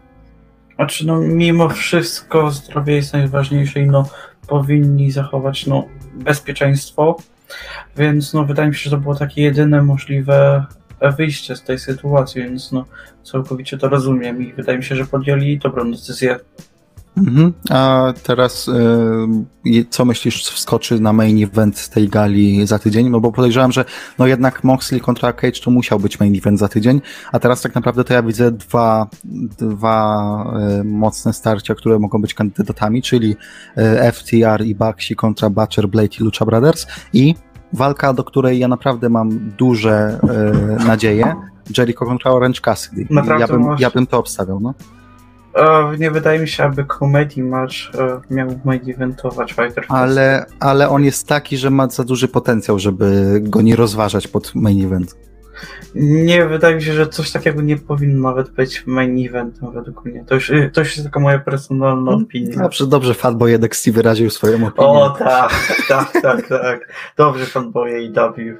[0.75, 4.09] Znaczy, no mimo wszystko zdrowie jest najważniejsze i no
[4.47, 7.17] powinni zachować no bezpieczeństwo,
[7.97, 10.65] więc no wydaje mi się, że to było takie jedyne możliwe
[11.17, 12.85] wyjście z tej sytuacji, więc no
[13.23, 16.39] całkowicie to rozumiem i wydaje mi się, że podjęli dobrą decyzję
[17.17, 17.53] Mhm.
[17.69, 18.67] A teraz
[19.65, 23.09] y, co myślisz, wskoczy na main event tej gali za tydzień?
[23.09, 23.85] No bo podejrzewam, że
[24.19, 27.01] no jednak Moxley kontra Cage to musiał być main event za tydzień,
[27.31, 29.07] a teraz tak naprawdę to ja widzę dwa,
[29.57, 33.35] dwa y, mocne starcia, które mogą być kandydatami, czyli
[33.77, 37.35] y, FTR i Baxi kontra Butcher, Blade i Lucha Brothers i
[37.73, 40.19] walka, do której ja naprawdę mam duże
[40.87, 41.35] nadzieje,
[41.77, 43.07] Jericho kontra Orange Cassidy.
[43.39, 44.73] Ja bym, ja bym to obstawiał, no.
[45.55, 50.89] E, nie wydaje mi się, aby Comedy Match e, miał main eventować Fighter ale, ale
[50.89, 55.15] on jest taki, że ma za duży potencjał, żeby go nie rozważać pod main event.
[55.95, 60.25] Nie, wydaje mi się, że coś takiego nie powinno nawet być main eventem według mnie.
[60.25, 62.63] To już, to już jest taka moja personalna hmm, opinia.
[62.63, 64.87] Dobrze, dobrze fanboy NXT wyraził swoją opinię.
[64.87, 65.51] O tak,
[65.89, 66.93] tak, tak, tak.
[67.17, 68.57] Dobrze fanboy AEW.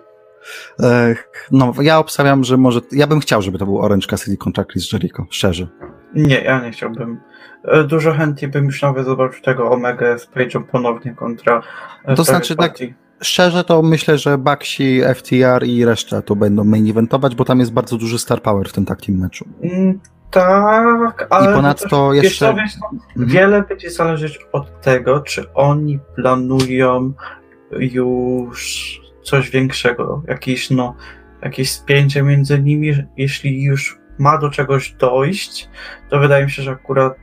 [1.51, 2.79] No, ja obstawiam, że może.
[2.91, 5.67] Ja bym chciał, żeby to był Orange Cassidy kontra Chris Jericho, szczerze.
[6.15, 7.19] Nie, ja nie chciałbym.
[7.63, 11.61] E, dużo chętniej bym już nawet zobaczył tego Omega z Page'em ponownie kontra.
[12.05, 12.77] E, to znaczy, tak,
[13.21, 17.73] szczerze to myślę, że Baxi, FTR i reszta to będą main eventować, bo tam jest
[17.73, 19.45] bardzo duży star power w tym takim meczu.
[19.63, 19.99] Mm,
[20.31, 21.51] tak, ale.
[21.51, 22.53] I ponadto też, jeszcze.
[22.53, 23.29] Wiesz, wiesz, mhm.
[23.29, 27.13] Wiele będzie zależeć od tego, czy oni planują
[27.71, 30.95] już coś większego, jakieś, no,
[31.41, 35.69] jakieś spięcie między nimi, jeśli już ma do czegoś dojść,
[36.09, 37.15] to wydaje mi się, że akurat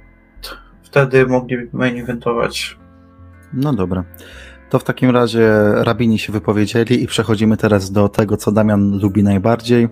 [0.83, 2.79] wtedy mogliby main eventować.
[3.53, 4.05] No dobra.
[4.71, 9.23] To w takim razie rabini się wypowiedzieli i przechodzimy teraz do tego, co Damian lubi
[9.23, 9.89] najbardziej,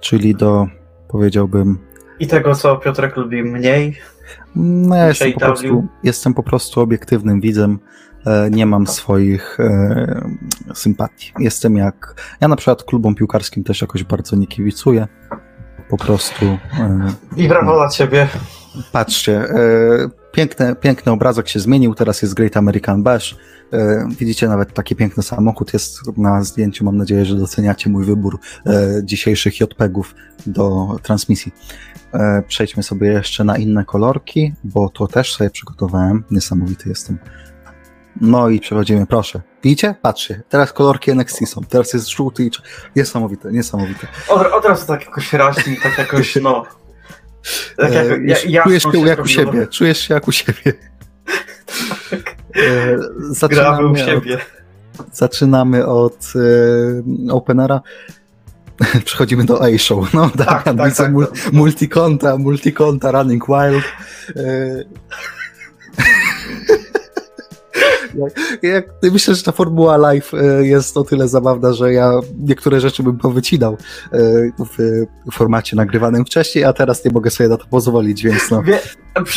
[0.00, 0.66] czyli do,
[1.08, 1.78] powiedziałbym...
[2.20, 3.98] I tego, co Piotrek lubi mniej.
[4.56, 7.78] No ja jestem po, prostu, jestem po prostu obiektywnym widzem.
[8.26, 10.30] E, nie mam swoich e,
[10.74, 11.32] sympatii.
[11.38, 12.14] Jestem jak.
[12.40, 15.08] Ja na przykład klubom piłkarskim też jakoś bardzo nie kibicuję.
[15.92, 16.44] Po prostu.
[16.44, 18.28] E, I brawo dla ciebie.
[18.92, 23.36] Patrzcie, e, piękny, piękny obrazek się zmienił, teraz jest Great American Bash.
[23.72, 26.84] E, widzicie, nawet taki piękny samochód jest na zdjęciu.
[26.84, 28.38] Mam nadzieję, że doceniacie mój wybór
[29.02, 30.14] dzisiejszych JPEGów
[30.46, 31.52] do transmisji.
[32.48, 36.24] Przejdźmy sobie jeszcze na inne kolorki, bo to też sobie przygotowałem.
[36.30, 37.18] Niesamowity jestem.
[38.20, 39.40] No i przechodzimy, proszę.
[39.62, 39.94] Widzicie?
[40.02, 42.50] Patrzcie, teraz kolorki NXT są, teraz jest żółty i
[42.96, 44.06] niesamowite, niesamowite.
[44.28, 46.64] Od, od razu tak jakoś raźniej, tak jakoś, no...
[47.76, 50.72] Tak jak, e, ja, czujesz się jak u siebie, czujesz się jak u siebie.
[52.10, 52.36] Tak.
[53.18, 54.38] Zaczynamy u siebie.
[54.98, 56.32] Od, zaczynamy od
[57.28, 57.80] e, openera.
[59.04, 60.14] Przechodzimy do A-Show.
[60.14, 61.12] No, tak, tak, tak, tak,
[61.52, 63.84] multikonta, multikonta, Running Wild.
[64.36, 64.84] E,
[68.62, 73.02] jak, myślę, że ta formuła live e, jest o tyle zabawna, że ja niektóre rzeczy
[73.02, 73.76] bym powycinał
[74.12, 74.18] e,
[74.58, 78.62] w formacie nagrywanym wcześniej, a teraz nie mogę sobie na to pozwolić, więc no.
[78.62, 78.78] Wie,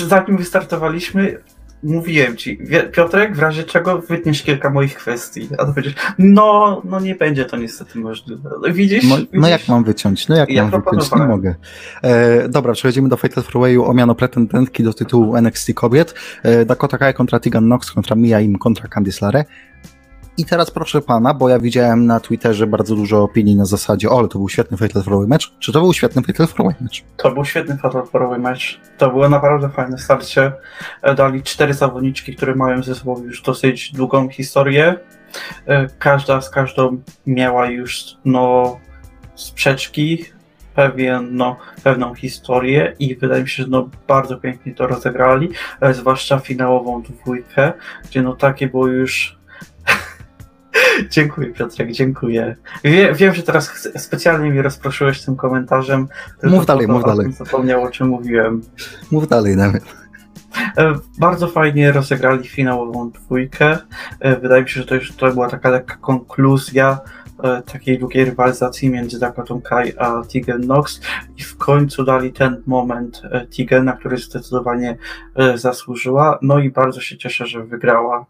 [0.07, 1.37] zanim wystartowaliśmy,
[1.83, 2.59] mówiłem ci,
[2.91, 7.45] Piotrek, w razie czego wytniesz kilka moich kwestii, a to powiedziesz, no, no nie będzie
[7.45, 8.49] to niestety możliwe.
[8.61, 9.03] No, widzisz?
[9.09, 9.29] No, widzisz?
[9.33, 10.27] no jak mam wyciąć?
[10.27, 11.11] No jak ja mam wyciąć?
[11.11, 11.55] Nie mogę.
[12.01, 16.13] E, dobra, przechodzimy do Fatal Fourwayu o miano pretendentki do tytułu NXT kobiet.
[16.43, 19.45] E, Dakota Kai kontra Tegan Nox, kontra Mia Im, kontra Candice LaRe.
[20.37, 24.19] I teraz proszę pana, bo ja widziałem na Twitterze bardzo dużo opinii na zasadzie, o,
[24.19, 25.51] ale to był świetny Fatal Fourway mecz.
[25.59, 27.03] Czy to był świetny Fatal Fourway mecz?
[27.17, 28.79] To był świetny Fatal Fourway mecz.
[28.97, 30.51] To było naprawdę fajne starcie.
[31.01, 34.99] E, dali cztery zawodniczki, które mają ze sobą już dosyć długą historię.
[35.65, 38.77] E, każda z każdą miała już no,
[39.35, 40.25] sprzeczki,
[40.75, 45.49] pewien, no, pewną historię i wydaje mi się, że no, bardzo pięknie to rozegrali,
[45.81, 47.73] e, zwłaszcza finałową dwójkę,
[48.05, 49.37] gdzie no takie było już
[51.09, 52.55] dziękuję Piotrek, dziękuję.
[52.83, 56.07] Wie, wiem, że teraz specjalnie mi rozproszyłeś tym komentarzem.
[56.43, 57.31] Mów dalej, mów dalej.
[57.31, 58.61] Zapomniał o czym mówiłem.
[59.11, 59.83] Mów dalej nawet.
[61.19, 63.77] Bardzo fajnie rozegrali finałową dwójkę.
[64.19, 66.99] E, wydaje mi się, że to, już, to była taka lekka konkluzja
[67.43, 71.01] e, takiej długiej rywalizacji między Dakotą Kai a Tegan Nox
[71.37, 74.97] i w końcu dali ten moment e, Tegan, na który zdecydowanie
[75.55, 76.39] zasłużyła.
[76.41, 78.25] No i bardzo się cieszę, że wygrała.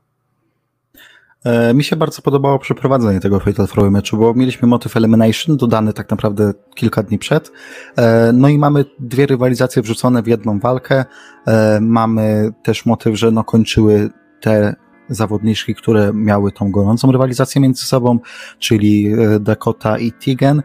[1.46, 5.94] E, Mi się bardzo podobało przeprowadzenie tego Fatal Four meczu, bo mieliśmy motyw Elimination dodany
[5.94, 7.52] tak naprawdę kilka dni przed.
[7.98, 11.06] E, No i mamy dwie rywalizacje wrzucone w jedną walkę.
[11.48, 14.10] E, Mamy też motyw, że no kończyły
[14.42, 14.76] te
[15.10, 18.20] zawodniczki, które miały tą gorącą rywalizację między sobą,
[18.60, 20.64] czyli Dakota i Tegan.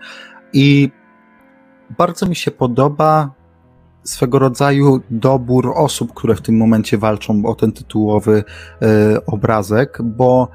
[0.52, 0.90] I
[1.98, 3.34] bardzo mi się podoba
[4.02, 8.44] swego rodzaju dobór osób, które w tym momencie walczą o ten tytułowy
[9.26, 10.48] obrazek, bo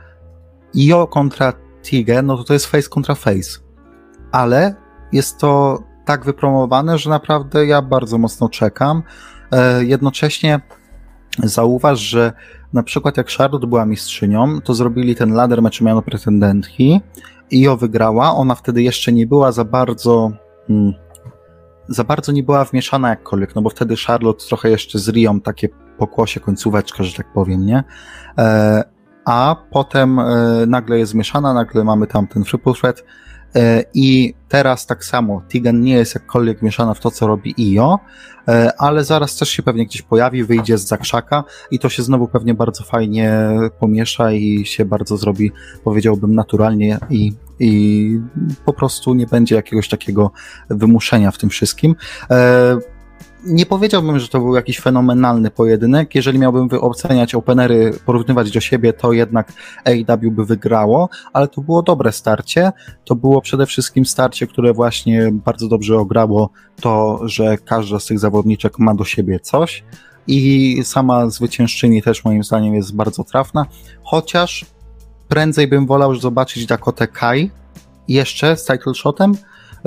[0.75, 3.59] Io kontra Tige, no to to jest face kontra face.
[4.31, 4.75] Ale
[5.11, 9.03] jest to tak wypromowane, że naprawdę ja bardzo mocno czekam.
[9.51, 10.61] E, jednocześnie
[11.43, 12.33] zauważ, że
[12.73, 17.01] na przykład jak Charlotte była mistrzynią, to zrobili ten ladder mecz miano pretendentki.
[17.51, 20.31] Io wygrała, ona wtedy jeszcze nie była za bardzo...
[20.67, 20.93] Hmm,
[21.87, 25.69] za bardzo nie była wmieszana jakkolwiek, no bo wtedy Charlotte trochę jeszcze z Rią takie
[25.97, 27.83] pokłosie, końcóweczka, że tak powiem, nie?
[28.37, 28.83] E,
[29.25, 30.25] a potem e,
[30.67, 32.43] nagle jest zmieszana, nagle mamy tam ten
[33.55, 37.99] e, i teraz tak samo Tegan nie jest jakkolwiek mieszana w to, co robi Io,
[38.47, 42.27] e, ale zaraz też się pewnie gdzieś pojawi, wyjdzie z zakrzaka i to się znowu
[42.27, 45.51] pewnie bardzo fajnie pomiesza i się bardzo zrobi,
[45.83, 48.19] powiedziałbym, naturalnie i, i
[48.65, 50.31] po prostu nie będzie jakiegoś takiego
[50.69, 51.95] wymuszenia w tym wszystkim.
[53.45, 56.15] Nie powiedziałbym, że to był jakiś fenomenalny pojedynek.
[56.15, 59.53] Jeżeli miałbym oceniać openery, porównywać do siebie, to jednak
[59.85, 62.71] AEW by wygrało, ale to było dobre starcie.
[63.05, 66.49] To było przede wszystkim starcie, które właśnie bardzo dobrze ograło
[66.81, 69.83] to, że każda z tych zawodniczek ma do siebie coś.
[70.27, 73.65] I sama zwyciężczyni też moim zdaniem jest bardzo trafna,
[74.03, 74.65] chociaż
[75.27, 77.51] prędzej bym wolał zobaczyć Dakotę Kai
[78.07, 79.33] jeszcze z title shotem,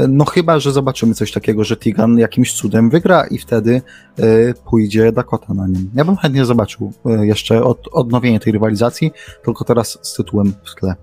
[0.08, 3.82] no chyba, że zobaczymy coś takiego, że Tigan jakimś cudem wygra i wtedy
[4.18, 5.90] y, pójdzie Dakota na nim.
[5.94, 9.12] Ja bym chętnie zobaczył y, jeszcze od, odnowienie tej rywalizacji,
[9.44, 10.94] tylko teraz z tytułem w tle.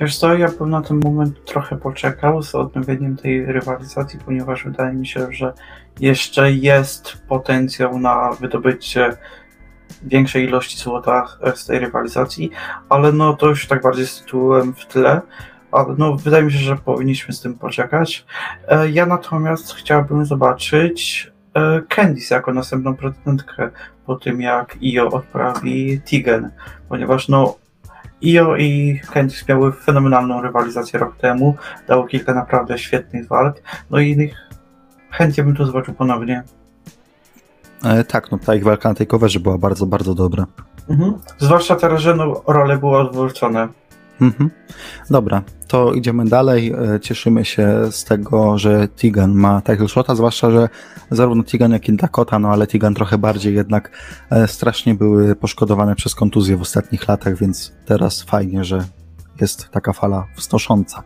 [0.00, 4.94] Wiesz co, ja bym na ten moment trochę poczekał z odnowieniem tej rywalizacji, ponieważ wydaje
[4.94, 5.52] mi się, że
[6.00, 9.16] jeszcze jest potencjał na wydobycie
[10.02, 12.50] większej ilości złota z tej rywalizacji,
[12.88, 15.20] ale no to już tak bardziej z tytułem w tle.
[15.72, 18.26] Ale no, wydaje mi się, że powinniśmy z tym poczekać.
[18.68, 23.70] E, Ja natomiast chciałbym zobaczyć e, Candice jako następną pretendentkę
[24.06, 26.50] po tym, jak Io odprawi Tigen,
[26.88, 27.56] ponieważ no
[28.22, 31.56] Io i Candice miały fenomenalną rywalizację rok temu,
[31.88, 34.36] dało kilka naprawdę świetnych walk, no i ich
[35.10, 36.42] chętnie bym to zobaczył ponownie.
[37.84, 40.46] E, tak, no ta ich walka na tej coverze była bardzo, bardzo dobra.
[40.88, 41.14] Mhm.
[41.38, 43.68] Zwłaszcza teraz, że no, role były odwrócone.
[44.20, 44.50] Mhm.
[45.10, 46.74] Dobra, to idziemy dalej.
[46.94, 50.68] E, Cieszymy się z tego, że Tigan ma title shota, zwłaszcza, że
[51.10, 53.90] zarówno Tigan, jak i Dakota, no ale Tigan trochę bardziej jednak
[54.30, 58.84] e, strasznie były poszkodowane przez kontuzje w ostatnich latach, więc teraz fajnie, że
[59.40, 61.02] jest taka fala wznosząca.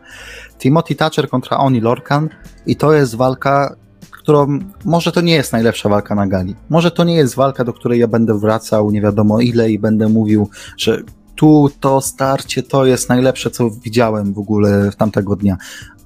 [0.59, 2.29] Timothy Thatcher kontra Oni Lorcan
[2.65, 3.75] i to jest walka,
[4.11, 6.55] którą może to nie jest najlepsza walka na gali.
[6.69, 10.09] Może to nie jest walka, do której ja będę wracał nie wiadomo ile i będę
[10.09, 11.01] mówił, że
[11.37, 15.57] tu to starcie to jest najlepsze, co widziałem w ogóle w tamtego dnia.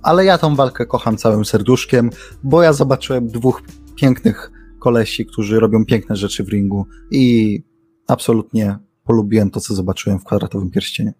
[0.03, 2.09] Ale ja tą walkę kocham całym serduszkiem,
[2.43, 3.61] bo ja zobaczyłem dwóch
[3.95, 7.63] pięknych kolesi, którzy robią piękne rzeczy w ringu i
[8.07, 11.11] absolutnie polubiłem to, co zobaczyłem w kwadratowym pierścieniu.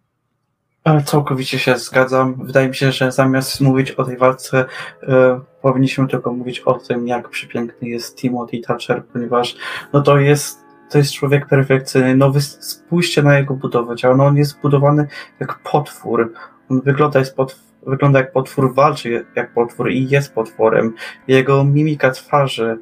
[0.83, 2.45] E, Całkowicie się zgadzam.
[2.45, 4.65] Wydaje mi się, że zamiast mówić o tej walce,
[5.03, 9.55] e, powinniśmy tylko mówić o tym, jak przepiękny jest Timothy Thatcher, ponieważ
[9.93, 12.15] no to jest to jest człowiek perfekcyjny.
[12.15, 14.15] No wy spójrzcie na jego budowę ciała.
[14.15, 15.07] No on jest zbudowany
[15.39, 16.33] jak potwór.
[16.69, 20.93] On wygląda, jest potw wygląda jak potwór, walczy jak potwór i jest potworem.
[21.27, 22.77] Jego mimika twarzy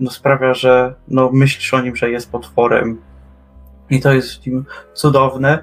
[0.00, 3.00] no, sprawia, że no, myślisz o nim, że jest potworem.
[3.90, 5.62] I to jest w nim cudowne.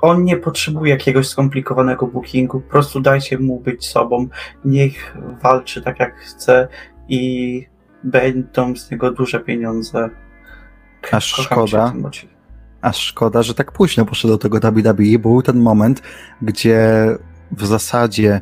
[0.00, 2.60] On nie potrzebuje jakiegoś skomplikowanego bookingu.
[2.60, 4.28] Po prostu dajcie mu być sobą.
[4.64, 6.68] Niech walczy tak jak chce
[7.08, 7.66] i
[8.04, 10.10] będą z niego duże pieniądze.
[11.12, 11.92] Aż szkoda.
[12.82, 16.02] Aż szkoda, że tak późno poszedł do tego WWE, bo był ten moment,
[16.42, 17.06] gdzie
[17.52, 18.40] w zasadzie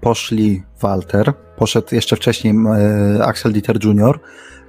[0.00, 4.20] poszli Walter, poszedł jeszcze wcześniej e, Axel Dieter Jr.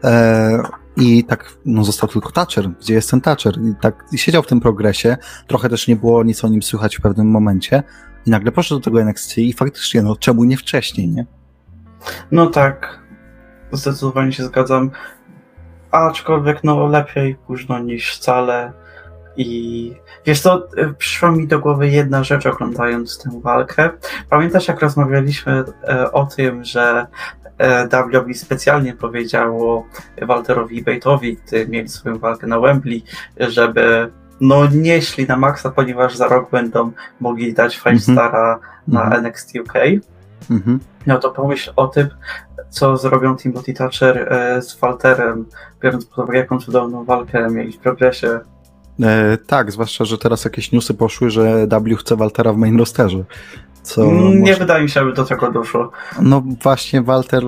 [0.03, 0.63] E,
[0.97, 3.53] i tak no, został tylko Thatcher, gdzie jest ten Thatcher.
[3.61, 5.17] I tak i siedział w tym progresie,
[5.47, 7.83] trochę też nie było nic o nim słychać w pewnym momencie
[8.25, 11.25] i nagle poszedł do tego NXT i faktycznie, no czemu nie wcześniej, nie?
[12.31, 12.99] No tak,
[13.71, 14.91] zdecydowanie się zgadzam.
[15.91, 18.71] Aczkolwiek no lepiej późno niż wcale.
[19.37, 19.93] I
[20.25, 23.89] wiesz co, y, przyszła mi do głowy jedna rzecz oglądając tę walkę.
[24.29, 27.07] Pamiętasz jak rozmawialiśmy e, o tym, że
[27.57, 29.85] e, WWE specjalnie powiedziało
[30.21, 33.03] Walterowi Bate'owi, gdy mieli swoją walkę na Wembley,
[33.37, 34.11] żeby
[34.41, 38.17] no nie szli na maksa, ponieważ za rok będą mogli dać Five Mhm.
[38.17, 39.25] Stara na Mhm.
[39.25, 39.73] NXT UK.
[40.51, 40.79] Mhm.
[41.07, 42.07] No to pomyśl o tym,
[42.71, 45.45] co zrobią Timothy Thatcher e, z Walterem,
[45.83, 48.39] biorąc pod uwagę, jaką cudowną walkę mieli w progresie.
[49.03, 53.23] E, tak, zwłaszcza, że teraz jakieś newsy poszły, że W chce Waltera w main rosterze.
[53.83, 55.91] Co Nie może- wydaje mi się, aby do tego doszło.
[56.21, 57.43] No właśnie, Walter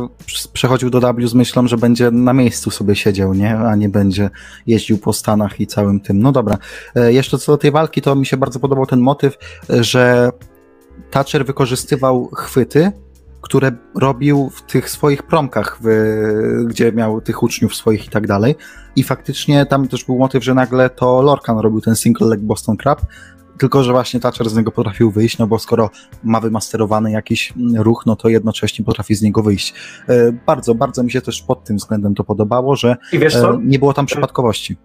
[0.53, 3.57] przechodził do W z myślą, że będzie na miejscu sobie siedział, nie?
[3.57, 4.29] A nie będzie
[4.67, 6.19] jeździł po Stanach i całym tym.
[6.21, 6.57] No dobra.
[6.95, 9.37] E, Jeszcze co do tej walki, to mi się bardzo podobał ten motyw,
[9.69, 10.29] e, że
[11.11, 12.91] Thatcher wykorzystywał chwyty,
[13.43, 15.87] które robił w tych swoich promkach, w,
[16.67, 18.55] gdzie miał tych uczniów swoich i tak dalej.
[18.95, 22.77] I faktycznie tam też był motyw, że nagle to Lorcan robił ten single leg Boston
[22.77, 23.01] Crab,
[23.57, 25.89] tylko że właśnie Thatcher z niego potrafił wyjść, no bo skoro
[26.23, 29.73] ma wymasterowany jakiś ruch, no to jednocześnie potrafi z niego wyjść.
[30.09, 32.97] E, Bardzo, bardzo mi się też pod tym względem to podobało, że
[33.53, 34.77] e, nie było tam przypadkowości.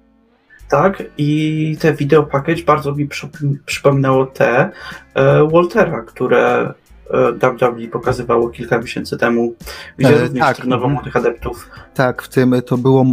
[0.69, 3.29] Tak, i te video package bardzo mi przy,
[3.67, 4.71] przypominało te
[5.15, 6.75] e, Waltera, które
[7.43, 9.55] WWE pokazywało kilka miesięcy temu,
[9.97, 10.93] gdzie E, również tak, trenował mhm.
[10.93, 11.71] młodych adeptów.
[11.95, 13.07] Tak, w tym to było e,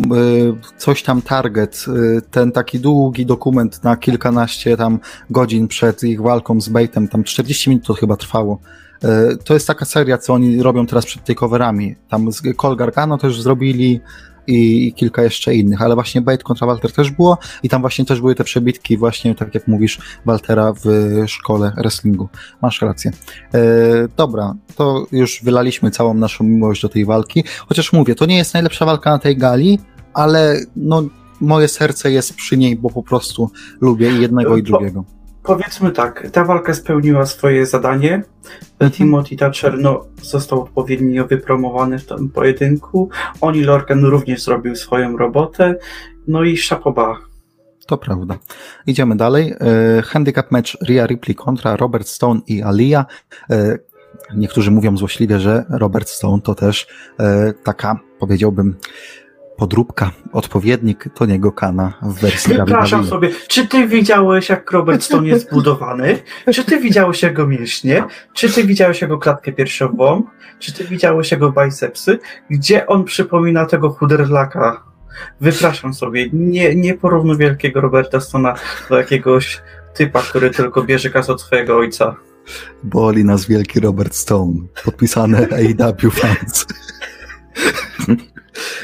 [0.77, 6.61] coś tam target, e, ten taki długi dokument na kilkanaście tam godzin przed ich walką
[6.61, 8.59] z Baitem, tam 40 minut to chyba trwało.
[9.03, 11.95] E, To jest taka seria, co oni robią teraz przed takeoverami.
[12.09, 14.01] Tam z Col Gargano też zrobili
[14.47, 18.05] i, i kilka jeszcze innych, ale właśnie Bait kontra Walter też było i tam właśnie
[18.05, 20.85] też były te przebitki właśnie, tak jak mówisz, Waltera w
[21.27, 22.29] szkole wrestlingu.
[22.61, 23.11] Masz rację.
[23.53, 23.61] E,
[24.17, 28.53] dobra, to już wylaliśmy całą naszą miłość do tej walki, chociaż mówię, to nie jest
[28.53, 29.79] najlepsza walka na tej gali,
[30.13, 31.03] ale no
[31.41, 35.14] moje serce jest przy niej, bo po prostu lubię jednego i drugiego.
[35.45, 38.23] Powiedzmy tak, ta walka spełniła swoje zadanie.
[38.79, 38.91] Mhm.
[38.91, 43.09] Timothy Thatcher no, został odpowiednio wypromowany w tym pojedynku.
[43.41, 45.75] Oni Lorcan również zrobił swoją robotę.
[46.27, 47.17] No i szapoba.
[47.87, 48.37] To prawda.
[48.87, 49.53] Idziemy dalej.
[49.59, 53.05] E, handicap match Rhea Ripley kontra Robert Stone i Alia.
[53.49, 53.77] E,
[54.35, 56.87] niektórzy mówią złośliwie, że Robert Stone to też
[57.19, 58.75] e, taka, powiedziałbym,
[59.57, 63.03] podróbka, odpowiednik Toniego Kana w wersji WWE.
[63.03, 66.19] sobie, czy ty widziałeś, jak Robert Stone jest zbudowany?
[66.53, 68.03] Czy ty widziałeś jego mięśnie?
[68.33, 70.23] Czy ty widziałeś jego klatkę piersiową?
[70.59, 72.19] Czy ty widziałeś jego bicepsy?
[72.49, 74.83] Gdzie on przypomina tego chuderlaka?
[75.41, 78.55] Wypraszam sobie, nie, nie porównuj wielkiego Roberta Stona
[78.89, 79.61] do jakiegoś
[79.93, 82.15] typa, który tylko bierze kasę od swojego ojca.
[82.83, 84.53] Boli nas wielki Robert Stone.
[84.85, 86.65] Podpisane AEW fans.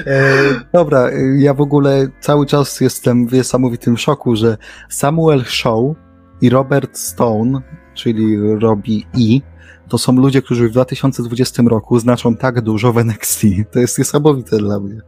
[0.06, 0.34] E,
[0.74, 4.58] dobra, e, ja w ogóle cały czas jestem w niesamowitym szoku, że
[4.90, 5.96] Samuel Shaw
[6.42, 7.62] i Robert Stone,
[7.94, 9.52] czyli Robbie E,
[9.92, 13.42] to są ludzie, którzy w 2020 roku znaczą tak dużo w NXT.
[13.72, 15.02] To jest niesamowite dla mnie.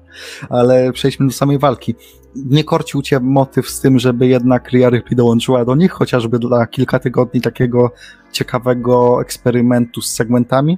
[0.50, 1.96] Ale przejdźmy do samej walki.
[2.36, 6.68] Nie korcił cię motyw z tym, żeby jednak Rhea Ripley dołączyła do nich, chociażby dla
[6.68, 7.92] kilka tygodni takiego
[8.32, 10.78] ciekawego eksperymentu z segmentami?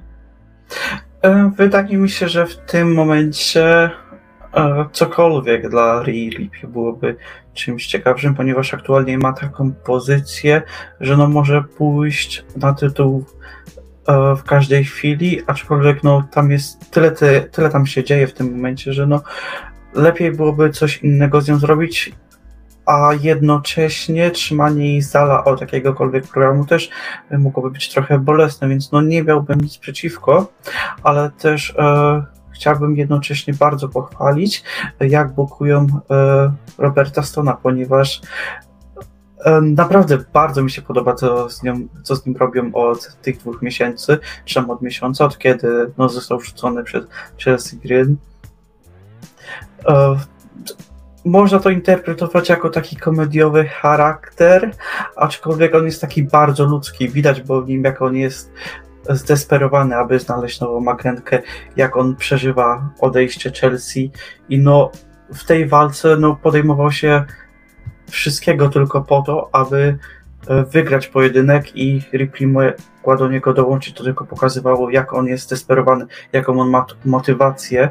[1.22, 3.90] E, Wydaje mi się, że w tym momencie
[4.54, 7.16] e, cokolwiek dla Riri byłoby
[7.54, 10.62] czymś ciekawszym, ponieważ aktualnie ma taką pozycję,
[11.00, 13.24] że no może pójść na tytuł
[14.08, 18.32] e, w każdej chwili, aczkolwiek no tam jest tyle, ty, tyle tam się dzieje w
[18.32, 19.22] tym momencie, że no
[19.94, 22.12] lepiej byłoby coś innego z nią zrobić,
[22.86, 26.90] a jednocześnie trzymanie jej z dala od jakiegokolwiek programu też
[27.30, 30.52] mogłoby być trochę bolesne, więc no nie miałbym nic przeciwko,
[31.02, 34.64] ale też e, chciałbym jednocześnie bardzo pochwalić,
[35.00, 38.20] jak bukują e, Roberta Stona, ponieważ
[39.44, 43.38] e, naprawdę bardzo mi się podoba, co z, nią, co z nim robią od tych
[43.38, 44.18] dwóch miesięcy,
[44.54, 47.04] tam od miesiąca, od kiedy no, został wrzucony przez
[47.38, 48.16] Chelsea Green.
[51.26, 54.70] Można to interpretować jako taki komediowy charakter,
[55.16, 57.08] aczkolwiek on jest taki bardzo ludzki.
[57.08, 58.52] Widać po nim, jak on jest
[59.10, 61.42] zdesperowany, aby znaleźć nową agentkę,
[61.76, 64.10] jak on przeżywa odejście Chelsea.
[64.48, 64.90] I no
[65.34, 67.24] w tej walce no, podejmował się
[68.10, 69.98] wszystkiego tylko po to, aby
[70.48, 75.44] e, wygrać pojedynek i Ripley mogła do niego dołączyć, to tylko pokazywało jak on jest
[75.44, 77.90] zdesperowany, jaką on ma motywację,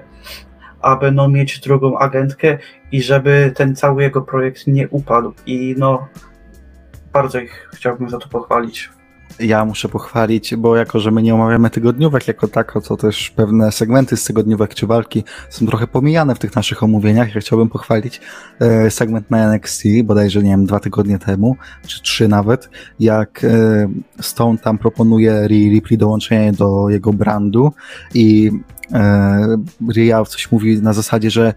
[0.85, 2.57] aby no, mieć drugą agentkę
[2.91, 6.07] i żeby ten cały jego projekt nie upadł i no
[7.13, 8.94] bardzo ich chciałbym za to pochwalić.
[9.39, 13.71] Ja muszę pochwalić, bo jako, że my nie omawiamy tygodniówek jako tako, to też pewne
[13.71, 17.35] segmenty z tygodniówek czy walki są trochę pomijane w tych naszych omówieniach.
[17.35, 18.21] Ja chciałbym pochwalić
[18.59, 21.55] e, segment na NXT, bodajże, nie wiem, dwa tygodnie temu,
[21.87, 22.69] czy trzy nawet,
[22.99, 23.87] jak e,
[24.21, 27.71] Stone tam proponuje Rhea Ripley dołączenie do jego brandu
[28.13, 28.51] i
[28.93, 29.57] e,
[29.95, 31.53] Rhea coś mówi na zasadzie, że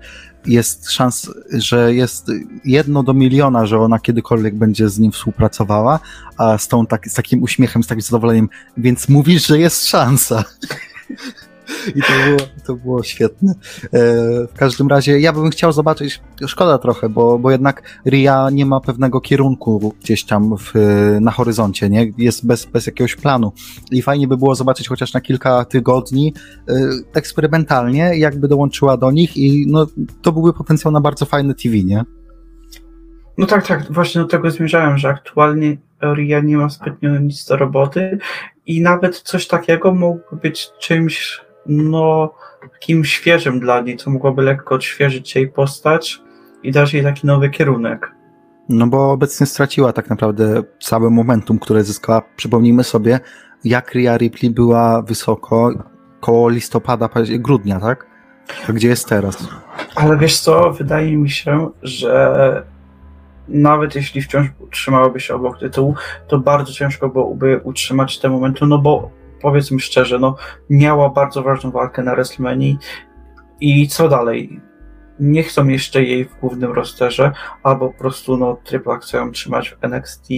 [0.46, 2.30] jest szans, że jest
[2.64, 6.00] jedno do miliona, że ona kiedykolwiek będzie z nim współpracowała,
[6.36, 10.44] a z tą tak, z takim uśmiechem, z takim zadowoleniem, więc mówisz, że jest szansa.
[11.94, 13.54] I to było, to było świetne.
[13.84, 13.98] E,
[14.46, 18.80] w każdym razie ja bym chciał zobaczyć, szkoda trochę, bo, bo jednak Ria nie ma
[18.80, 20.72] pewnego kierunku gdzieś tam w,
[21.20, 22.12] na horyzoncie, nie?
[22.18, 23.52] Jest bez, bez jakiegoś planu.
[23.90, 26.34] I fajnie by było zobaczyć chociaż na kilka tygodni
[26.68, 26.74] e,
[27.14, 29.86] eksperymentalnie, jakby dołączyła do nich i no,
[30.22, 32.04] to byłby potencjał na bardzo fajne TV, nie?
[33.38, 35.76] No tak, tak, właśnie do tego zmierzałem, że aktualnie
[36.14, 38.18] Ria nie ma zbytnio nic do roboty
[38.66, 42.34] i nawet coś takiego mógłby być czymś no,
[42.72, 46.22] takim świeżym dla niej, co mogłoby lekko odświeżyć jej postać
[46.62, 48.12] i dać jej taki nowy kierunek.
[48.68, 52.22] No bo obecnie straciła tak naprawdę całe momentum, które zyskała.
[52.36, 53.20] Przypomnijmy sobie,
[53.64, 55.70] jak Rhea Ripley była wysoko
[56.20, 57.08] koło listopada,
[57.38, 58.06] grudnia, tak?
[58.66, 59.48] To gdzie jest teraz?
[59.94, 62.64] Ale wiesz co, wydaje mi się, że
[63.48, 65.94] nawet jeśli wciąż utrzymałoby się obok tytułu,
[66.28, 69.10] to bardzo ciężko byłoby utrzymać te momenty, no bo
[69.42, 70.36] powiedzmy szczerze, no
[70.70, 72.74] miała bardzo ważną walkę na WrestleMania
[73.60, 74.60] i co dalej?
[75.20, 77.32] Nie chcą jeszcze jej w głównym rosterze,
[77.62, 80.28] albo po prostu no Triple chcą ją trzymać w NXT,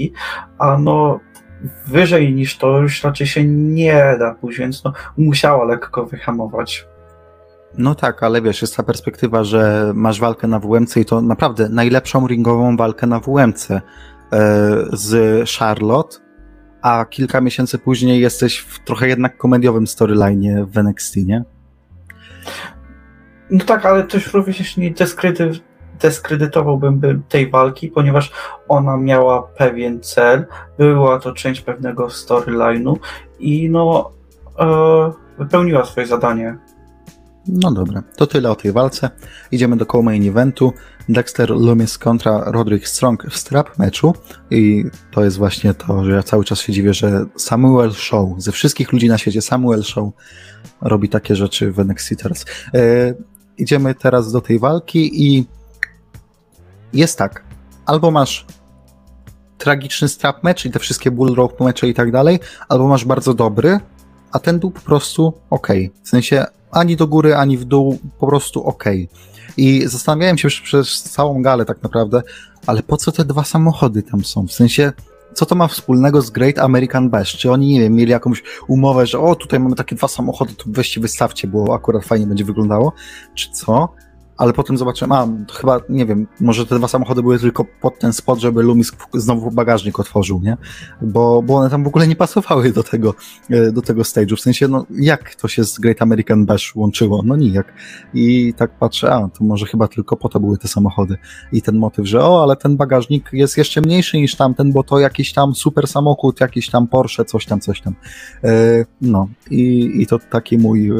[0.59, 1.21] a no
[1.87, 6.87] wyżej niż to już raczej się nie da pójść, więc no musiała lekko wyhamować.
[7.79, 11.69] No tak, ale wiesz, jest ta perspektywa, że masz walkę na WMC i to naprawdę
[11.69, 13.81] najlepszą ringową walkę na WMC e,
[14.93, 16.19] z Charlotte,
[16.83, 21.45] a kilka miesięcy później jesteś w trochę jednak komediowym storyline w NXT, nie?
[23.51, 25.51] No tak, ale też również nie dyskrydy,
[26.01, 28.33] dyskredytowałbym tej walki, ponieważ
[28.69, 30.47] ona miała pewien cel,
[30.79, 32.97] była to część pewnego storyline'u
[33.39, 34.11] i no
[34.59, 36.59] e, wypełniła swoje zadanie.
[37.53, 39.11] No dobra, to tyle o tej walce.
[39.51, 40.73] Idziemy do koło main eventu.
[41.09, 44.15] Dexter Loomis kontra Roderick Strong w strap meczu
[44.51, 48.53] i to jest właśnie to, że ja cały czas się dziwię, że Samuel Show, ze
[48.53, 50.13] wszystkich ludzi na świecie Samuel Show
[50.81, 52.45] robi takie rzeczy w NXT teraz.
[52.75, 53.15] E,
[53.59, 55.47] idziemy teraz do tej walki i
[56.93, 57.45] jest tak,
[57.87, 58.47] albo masz
[59.59, 63.35] tragiczny strap mecz i te wszystkie bull rope mecze i tak dalej, albo masz bardzo
[63.35, 63.81] dobry,
[64.33, 65.69] a ten był po prostu ok.
[66.03, 68.85] W sensie ani do góry, ani w dół, po prostu ok.
[69.57, 72.23] I zastanawiałem się przez całą galę tak naprawdę,
[72.67, 74.47] ale po co te dwa samochody tam są?
[74.47, 74.93] W sensie,
[75.35, 77.37] co to ma wspólnego z Great American Bash?
[77.37, 80.65] Czy oni, nie wiem, mieli jakąś umowę, że o, tutaj mamy takie dwa samochody, to
[80.67, 82.93] weźcie wystawcie, bo akurat fajnie będzie wyglądało?
[83.35, 83.89] Czy co?
[84.41, 88.13] Ale potem zobaczyłem, a chyba, nie wiem, może te dwa samochody były tylko pod ten
[88.13, 90.57] spot, żeby Lumis znowu bagażnik otworzył, nie?
[91.03, 93.15] Bo, bo one tam w ogóle nie pasowały do tego,
[93.51, 94.37] e, do tego stage'u.
[94.37, 97.23] W sensie, no jak to się z Great American Bash łączyło?
[97.25, 97.73] No nijak.
[98.15, 101.17] I tak patrzę, a to może chyba tylko po to były te samochody.
[101.53, 104.99] I ten motyw, że o, ale ten bagażnik jest jeszcze mniejszy niż tamten, bo to
[104.99, 107.95] jakiś tam super samochód, jakiś tam Porsche, coś tam, coś tam.
[108.45, 110.95] E, no i, i to taki mój, e,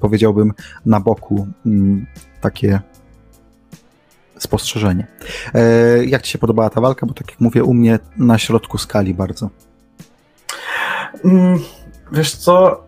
[0.00, 0.52] powiedziałbym,
[0.86, 2.06] na boku mm,
[2.42, 2.80] takie
[4.38, 5.06] spostrzeżenie.
[5.54, 7.06] E, jak Ci się podobała ta walka?
[7.06, 9.50] Bo tak jak mówię, u mnie na środku skali bardzo.
[11.24, 11.58] Mm,
[12.12, 12.84] wiesz co?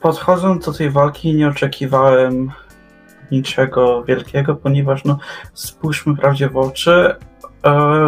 [0.00, 2.50] Podchodząc do tej walki nie oczekiwałem
[3.30, 5.18] niczego wielkiego, ponieważ no,
[5.54, 7.16] spójrzmy prawdzie w oczy,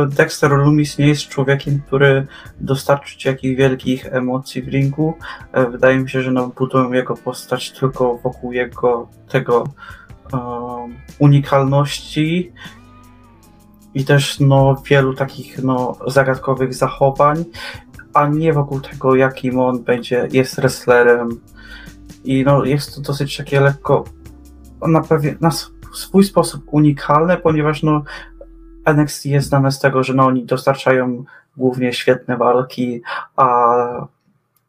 [0.09, 2.27] Dexter Lumis nie jest człowiekiem, który
[2.61, 5.15] dostarczy ci jakichś wielkich emocji w ringu.
[5.53, 9.65] E, wydaje mi się, że no, budują jego postać tylko wokół jego tego
[10.33, 12.53] um, unikalności
[13.95, 17.45] i też no, wielu takich no, zagadkowych zachowań,
[18.15, 21.41] a nie wokół tego, jakim on będzie, jest wrestlerem.
[22.25, 24.05] I no, jest to dosyć takie lekko
[24.89, 25.51] na, pewien, na
[25.95, 28.03] swój sposób unikalne, ponieważ no,
[28.85, 31.24] NXT jest znane z tego, że no, oni dostarczają
[31.57, 33.03] głównie świetne walki,
[33.37, 34.07] a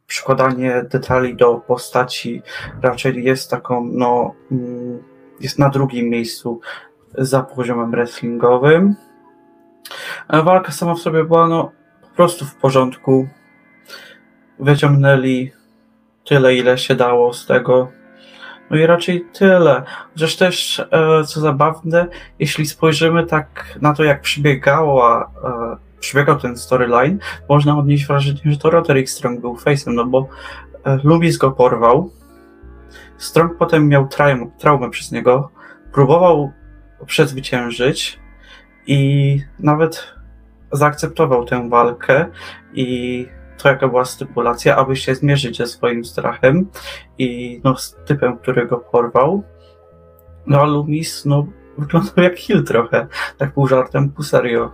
[0.07, 2.41] przykładanie detali do postaci
[2.81, 5.03] raczej jest taką no, mm,
[5.39, 6.59] jest na drugim miejscu
[7.17, 8.95] za poziomem wrestlingowym.
[10.29, 13.27] Walka sama w sobie była no, po prostu w porządku.
[14.59, 15.51] Wyciągnęli
[16.25, 18.00] tyle, ile się dało z tego.
[18.71, 19.83] No i raczej tyle.
[20.13, 22.07] Chociaż też, e, co zabawne,
[22.39, 27.17] jeśli spojrzymy tak na to, jak przebiegała e, przebiegał ten storyline,
[27.49, 30.27] można odnieść wrażenie, że to Roderick Strong był face'em, no bo
[30.83, 32.11] e, Lubis go porwał,
[33.17, 35.49] Strong potem miał traum, traumę przez niego,
[35.93, 36.51] próbował
[37.05, 38.19] przezwyciężyć
[38.87, 40.13] i nawet
[40.71, 42.25] zaakceptował tę walkę
[42.73, 43.27] i
[43.61, 46.69] to jaka była stypulacja, aby się zmierzyć ze swoim strachem
[47.17, 49.43] i no, z typem, który go porwał.
[50.47, 51.47] No a Lumis no,
[51.77, 53.07] wyglądał jak Hill trochę,
[53.37, 54.71] tak pół żartem, pół serio.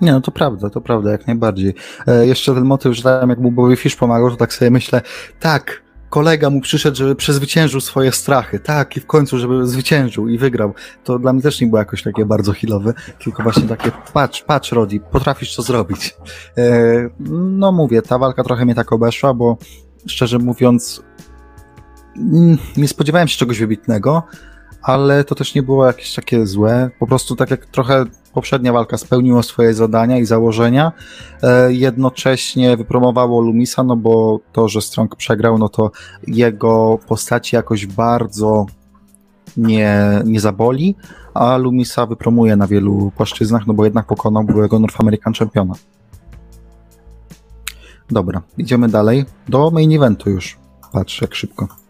[0.00, 1.74] Nie, no to prawda, to prawda, jak najbardziej.
[2.06, 5.02] E, jeszcze ten motyw, że tam jak mu Bobby Fish pomagał, to tak sobie myślę,
[5.40, 10.38] tak, kolega mu przyszedł, żeby przezwyciężył swoje strachy, tak, i w końcu, żeby zwyciężył i
[10.38, 10.74] wygrał.
[11.04, 12.94] To dla mnie też nie było jakoś takie bardzo healowe,
[13.24, 16.16] tylko właśnie takie, patrz, patrz Rodi, potrafisz to zrobić.
[16.58, 19.56] E, no mówię, ta walka trochę mnie tak obeszła, bo
[20.06, 21.02] szczerze mówiąc,
[22.16, 24.22] mm, nie spodziewałem się czegoś wybitnego,
[24.86, 26.90] ale to też nie było jakieś takie złe.
[26.98, 30.92] Po prostu tak jak trochę poprzednia walka spełniło swoje zadania i założenia,
[31.42, 35.90] e, jednocześnie wypromowało Lumisa, no bo to, że Strong przegrał, no to
[36.26, 38.66] jego postaci jakoś bardzo
[39.56, 40.94] nie, nie zaboli,
[41.34, 45.74] a Lumisa wypromuje na wielu płaszczyznach, no bo jednak pokonał byłego North American Championa.
[48.10, 50.58] Dobra, idziemy dalej do main eventu już.
[50.92, 51.85] Patrz, jak szybko.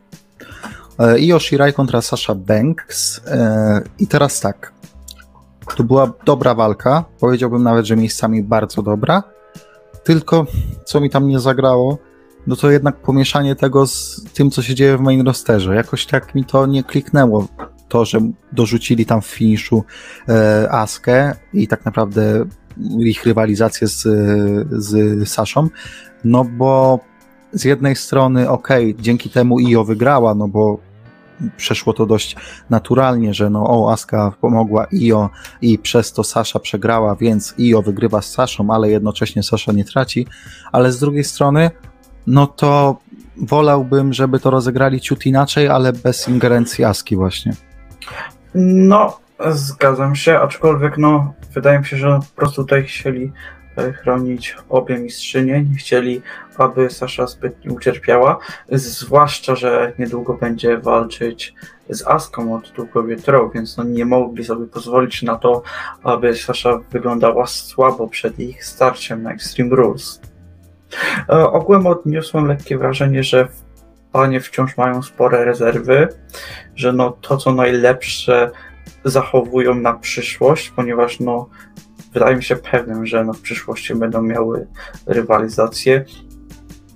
[0.98, 3.20] E, Io Shirai kontra Sasha Banks.
[3.26, 4.72] E, I teraz tak.
[5.76, 7.04] To była dobra walka.
[7.20, 9.22] Powiedziałbym nawet, że miejscami bardzo dobra.
[10.04, 10.46] Tylko
[10.84, 11.98] co mi tam nie zagrało,
[12.46, 15.74] no to jednak pomieszanie tego z tym, co się dzieje w main rosterze.
[15.74, 17.48] Jakoś tak mi to nie kliknęło.
[17.88, 18.20] To, że
[18.52, 19.84] dorzucili tam w finiszu
[20.28, 22.44] e, Askę i tak naprawdę
[22.98, 24.02] ich rywalizację z,
[24.70, 25.68] z Saszą,
[26.24, 27.00] no bo
[27.52, 30.78] z jednej strony, okay, dzięki temu Io wygrała, no bo
[31.56, 32.36] przeszło to dość
[32.70, 35.30] naturalnie, że no o, Aska pomogła Io
[35.62, 40.26] i przez to Sasza przegrała, więc Io wygrywa z Saszą, ale jednocześnie Sasza nie traci,
[40.72, 41.70] ale z drugiej strony
[42.26, 42.98] no to
[43.36, 47.52] wolałbym, żeby to rozegrali ciut inaczej, ale bez ingerencji Aski właśnie.
[48.54, 49.18] No,
[49.50, 53.32] zgadzam się, aczkolwiek no, wydaje mi się, że po prostu tutaj chcieli
[53.92, 56.22] chronić obie mistrzynie, nie chcieli,
[56.58, 58.38] aby Sasza zbyt nie ucierpiała,
[58.72, 61.54] zwłaszcza, że niedługo będzie walczyć
[61.90, 65.62] z Aską od długowie Trow, więc no nie mogli sobie pozwolić na to,
[66.02, 70.20] aby Sasza wyglądała słabo przed ich starciem na Extreme Rules.
[71.28, 73.48] E, ogółem odniosłem lekkie wrażenie, że
[74.12, 76.08] panie wciąż mają spore rezerwy,
[76.76, 78.50] że no to co najlepsze
[79.04, 81.48] zachowują na przyszłość, ponieważ no
[82.16, 84.66] wydaje mi się pewnym, że no w przyszłości będą miały
[85.06, 86.04] rywalizację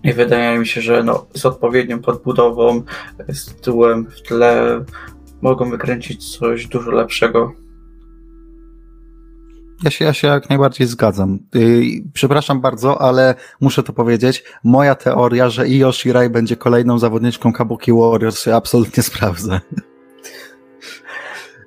[0.03, 2.83] i wydaje mi się, że no z odpowiednią podbudową,
[3.29, 4.85] z tyłem w tle
[5.43, 7.53] mogą wykręcić coś dużo lepszego.
[9.85, 11.39] Ja się, ja się jak najbardziej zgadzam.
[11.55, 14.45] Yy, przepraszam bardzo, ale muszę to powiedzieć.
[14.65, 19.61] Moja teoria, że Io Shirai będzie kolejną zawodniczką Kabuki Warriors się absolutnie sprawdza.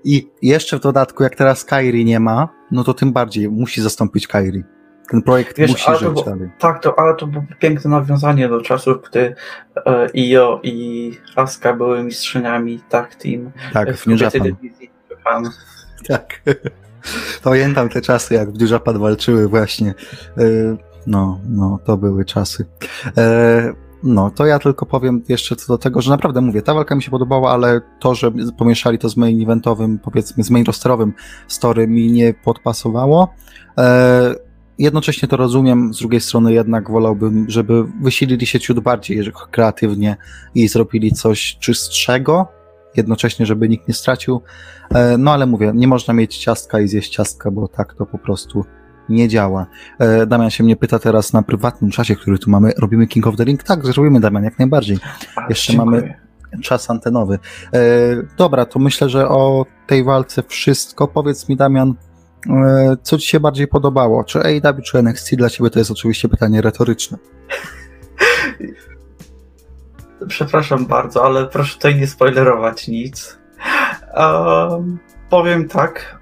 [0.04, 4.28] I jeszcze w dodatku, jak teraz Kairi nie ma, no to tym bardziej musi zastąpić
[4.28, 4.64] Kairi.
[5.10, 6.26] Ten projekt Wiesz, musi żyć było,
[6.60, 9.36] Tak, to, ale to było piękne nawiązanie do czasów, gdy
[9.86, 15.50] e, Io i Asuka były mistrzyniami tak team tak, w New Japan.
[16.08, 16.42] Tak.
[17.44, 19.94] Pamiętam te czasy, jak w New Japan walczyły właśnie.
[20.38, 20.44] E,
[21.08, 22.66] no, no, to były czasy.
[23.18, 26.96] E, no, to ja tylko powiem jeszcze co do tego, że naprawdę mówię, ta walka
[26.96, 31.14] mi się podobała, ale to, że pomieszali to z main eventowym, powiedzmy z main rosterowym
[31.48, 33.34] story mi nie podpasowało.
[33.78, 34.36] E,
[34.80, 40.18] jednocześnie to rozumiem, z drugiej strony jednak wolałbym, żeby wysilili się ciut bardziej kreatywnie
[40.56, 42.48] i zrobili coś czystszego,
[42.98, 44.42] jednocześnie, żeby nikt nie stracił.
[44.90, 48.18] E, no ale mówię, nie można mieć ciastka i zjeść ciastka, bo tak to po
[48.18, 48.66] prostu
[49.10, 49.66] nie działa.
[50.00, 53.36] E, Damian się mnie pyta teraz na prywatnym czasie, który tu mamy, robimy King of
[53.36, 53.64] the Ring?
[53.64, 54.98] Tak, zrobimy Damian, jak najbardziej.
[55.50, 56.02] Jeszcze dziękuję.
[56.02, 56.24] mamy
[56.62, 57.40] czas antenowy.
[57.74, 57.80] E,
[58.38, 61.08] dobra, to myślę, że o tej walce wszystko.
[61.08, 61.94] Powiedz mi Damian,
[62.50, 64.24] e, co ci się bardziej podobało?
[64.24, 65.36] Czy AEW, czy NXT?
[65.36, 67.18] Dla ciebie to jest oczywiście pytanie retoryczne.
[70.28, 73.38] Przepraszam bardzo, ale proszę tutaj nie spoilerować nic.
[74.18, 75.00] Um,
[75.30, 76.20] powiem tak,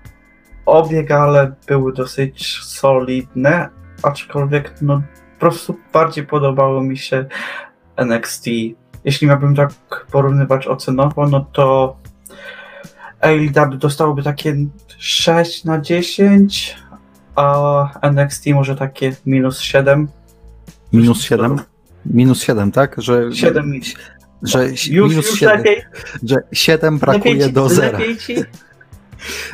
[0.65, 3.69] obie gale były dosyć solidne,
[4.03, 5.01] aczkolwiek no
[5.33, 7.25] po prostu bardziej podobało mi się
[7.95, 8.45] NXT.
[9.03, 9.71] Jeśli miałbym tak
[10.11, 11.97] porównywać ocenowo, no to
[13.21, 14.55] AEW dostałoby takie
[14.97, 16.77] 6 na 10,
[17.35, 20.07] a NXT może takie minus 7.
[20.93, 21.59] Minus 7?
[22.05, 22.95] Minus 7, tak?
[22.97, 23.73] Że, 7
[24.43, 25.83] że już, minus już 7, lepiej.
[26.23, 27.97] Że 7 brakuje lepiej, do 0.
[27.97, 28.35] Lepiej ci?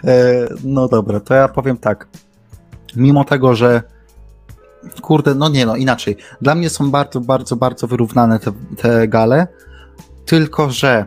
[0.03, 2.07] E, no dobra, to ja powiem tak.
[2.95, 3.81] mimo tego, że
[5.01, 6.17] kurde, no nie no, inaczej.
[6.41, 9.47] Dla mnie są bardzo, bardzo, bardzo wyrównane te, te gale,
[10.25, 11.05] tylko że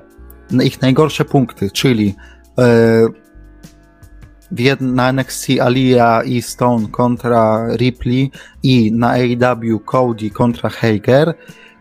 [0.64, 2.14] ich najgorsze punkty, czyli
[2.58, 3.08] e,
[4.80, 8.30] na NXT Alia i Stone kontra Ripley
[8.62, 11.34] i na AEW Cody kontra Hager,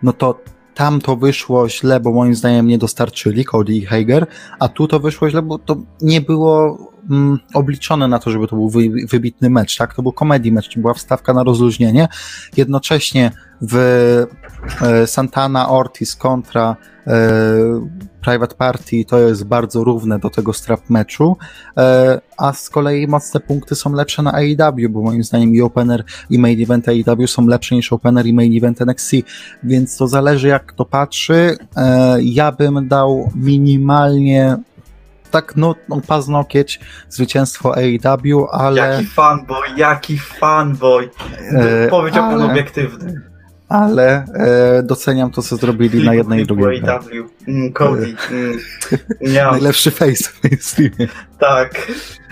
[0.03, 0.41] no to
[0.79, 4.27] tam to wyszło źle, bo moim zdaniem nie dostarczyli Cody i Hager,
[4.59, 6.77] a tu to wyszło źle, bo to nie było
[7.09, 9.93] mm, obliczone na to, żeby to był wy, wybitny mecz, tak?
[9.93, 12.07] To był komedii mecz, to była wstawka na rozluźnienie.
[12.57, 13.31] Jednocześnie
[13.61, 13.75] w
[14.81, 16.75] e, Santana Ortiz kontra
[17.07, 17.19] e,
[18.21, 21.37] Private Party to jest bardzo równe do tego strap meczu,
[21.77, 26.03] e, a z kolei mocne punkty są lepsze na AEW, bo moim zdaniem i opener
[26.29, 29.11] i main event AEW są lepsze niż opener i main event NXT,
[29.63, 31.57] więc to zależy jak kto patrzy.
[31.75, 34.57] E, ja bym dał minimalnie
[35.31, 38.81] tak no, no paznokieć, zwycięstwo AEW, ale...
[38.81, 41.09] Jaki fanboy, jaki fanboy,
[41.51, 42.51] e, powiedziałbym ale...
[42.51, 43.21] obiektywny.
[43.69, 46.81] Ale e, doceniam to, co zrobili Flip, na jednej i drugiej.
[46.87, 51.07] AEW, mm, Cody, e, mm, Najlepszy face w mainstreamie.
[51.39, 51.91] Tak.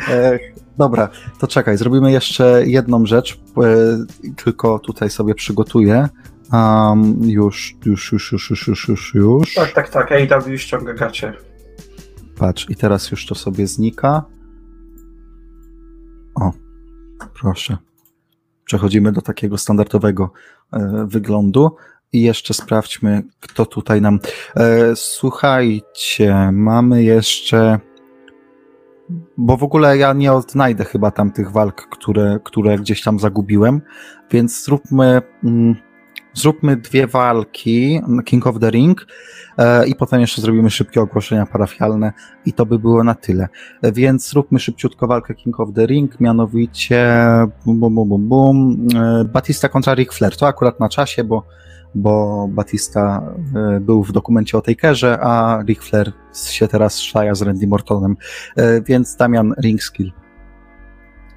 [0.10, 0.40] E,
[0.78, 6.10] dobra, to czekaj, zrobimy jeszcze jedną rzecz, e, tylko tutaj sobie przygotuję.
[6.54, 9.54] Um, już, już, już, już, już, już, już.
[9.54, 11.34] Tak, tak, tak, AEW ściąga gacie.
[12.38, 14.24] Patrz, i teraz już to sobie znika.
[16.36, 16.52] O,
[17.42, 17.78] proszę.
[18.66, 20.32] Przechodzimy do takiego standardowego
[20.74, 21.76] e, wyglądu.
[22.14, 24.20] I jeszcze sprawdźmy, kto tutaj nam.
[24.56, 27.80] E, słuchajcie, mamy jeszcze.
[29.38, 33.82] Bo w ogóle ja nie odnajdę chyba tam tych walk, które, które gdzieś tam zagubiłem,
[34.32, 35.22] więc zróbmy.
[35.44, 35.87] Mm,
[36.38, 39.08] zróbmy dwie walki King of the Ring
[39.58, 42.14] e, i potem jeszcze zrobimy szybkie ogłoszenia parafialne
[42.46, 43.48] i to by było na tyle.
[43.82, 47.18] E, więc zróbmy szybciutko walkę King of the Ring, mianowicie
[47.66, 50.38] bum, bum, bum, bum, e, Batista kontra Ric Flair.
[50.38, 51.44] To akurat na czasie, bo,
[51.96, 53.34] bo Batista
[53.82, 56.12] był w dokumencie o Takerze, a Ric Flair
[56.50, 58.18] się teraz szlaja z Randy Mortonem.
[58.86, 60.27] Więc Damian Ring Skill.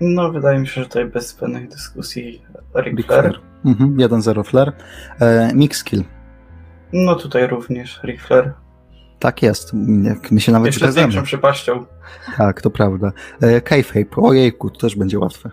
[0.00, 2.42] No, wydaje mi się, że tutaj bez zbędnych dyskusji
[2.76, 3.22] Ric Flair.
[3.22, 3.40] Flair.
[3.64, 4.72] Mhm, 1-0 Flair.
[5.20, 6.04] E, mix kill.
[6.92, 8.52] No tutaj również Ric Flair.
[9.18, 9.70] Tak jest.
[10.30, 11.12] My się nawet Jeszcze zgadzamy.
[11.12, 11.86] z większą przypaścią.
[12.36, 13.12] Tak, to prawda.
[13.40, 14.16] E, Kayfabe.
[14.16, 15.50] Ojejku, to też będzie łatwe.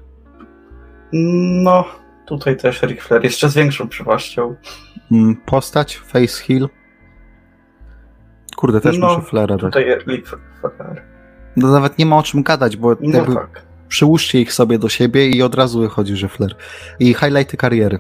[1.64, 1.86] No,
[2.26, 3.24] tutaj też Ric Flair.
[3.24, 4.56] Jeszcze z większą przypaścią.
[5.12, 6.70] Mm, postać, face heal.
[8.56, 11.04] Kurde, też no, muszę Flaira tutaj Ric Flair.
[11.56, 13.36] No nawet nie ma o czym gadać, bo no jakby...
[13.36, 16.56] tak przyłóżcie ich sobie do siebie i od razu wychodzi, że Flair.
[17.00, 18.00] I highlighty kariery.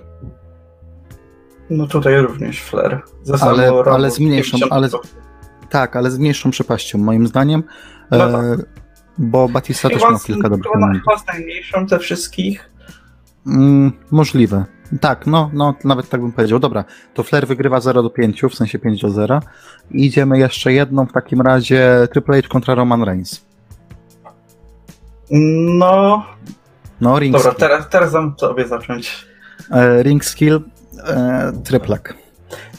[1.69, 3.01] No tutaj również Flair.
[3.41, 4.89] ale, ale z mniejszą, ale,
[5.69, 7.63] tak, ale z mniejszą przepaścią, moim zdaniem.
[8.11, 8.33] No tak.
[8.33, 8.57] e,
[9.17, 11.03] bo Batista też ma kilka dobrych momentów.
[11.03, 12.69] Chyba z najmniejszą ze wszystkich.
[13.47, 14.65] Mm, możliwe.
[15.01, 16.59] Tak, no, no, nawet tak bym powiedział.
[16.59, 19.39] Dobra, to Flair wygrywa 0 do 5, w sensie 5 do 0.
[19.91, 23.46] Idziemy jeszcze jedną w takim razie Triple H kontra Roman Reigns.
[25.31, 26.25] No.
[27.01, 27.59] No, ring Dobra, skill.
[27.59, 29.27] teraz, teraz dam sobie zacząć.
[29.71, 30.61] E, ring skill,
[31.07, 32.13] e, tryplak.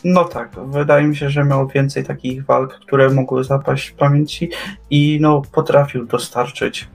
[0.05, 4.51] No tak, wydaje mi się, że miał więcej takich walk, które mogły zapaść w pamięci
[4.91, 6.89] i no potrafił dostarczyć.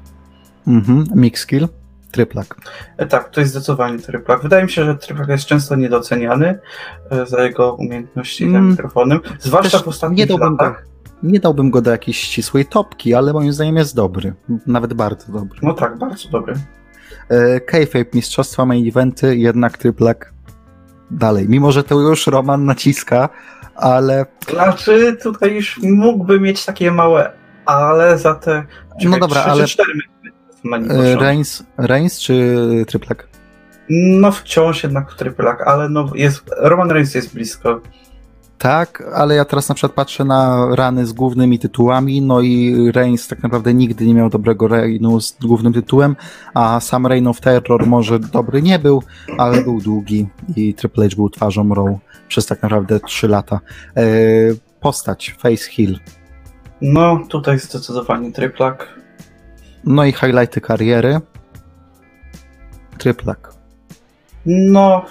[0.68, 1.68] Mhm, mix skill,
[2.12, 2.56] tryplak.
[2.97, 4.41] E, tak, to jest zdecydowanie tryplak.
[4.41, 6.60] Wydaje mi się, że tryplak jest często niedoceniany
[7.12, 10.92] e, za jego umiejętności mm, za mikrofonem, zwłaszcza w ostatnich latach
[11.24, 14.34] nie dałbym go do jakiejś ścisłej topki, ale moim zdaniem jest dobry.
[14.67, 15.59] Nawet bardzo dobry.
[15.63, 16.53] No tak, bardzo dobry.
[17.30, 20.34] E, Kayfabe, mistrzostwa main eventy, jednak tryplak
[21.11, 21.49] dalej.
[21.49, 23.30] Mimo, że to już Roman naciska,
[23.76, 24.26] ale...
[24.49, 28.65] Znaczy, tutaj już mógłby mieć takie małe ale za te
[28.99, 29.91] czekaj, no dobra, 3 ale 4
[30.89, 32.55] e, Reigns, Reigns czy
[32.88, 33.28] tryplak?
[33.89, 37.82] No wciąż jednak tryplak, ale no jest, Roman Reigns jest blisko.
[38.64, 43.28] Tak, ale ja teraz na przykład patrzę na rany z głównymi tytułami, no i Reigns
[43.28, 46.16] tak naprawdę nigdy nie miał dobrego reignu z głównym tytułem,
[46.53, 49.03] a sam Reign of Terror może dobry nie był,
[49.38, 51.88] ale był długi i Triple H był twarzą Raw
[52.28, 53.59] przez tak naprawdę 3 lata.
[53.97, 54.03] E,
[54.80, 55.99] postać, Face Hill.
[56.82, 58.99] No, tutaj zdecydowanie Triplak.
[59.84, 61.20] No i highlighty kariery.
[62.97, 63.53] Triplak.
[64.45, 65.05] No,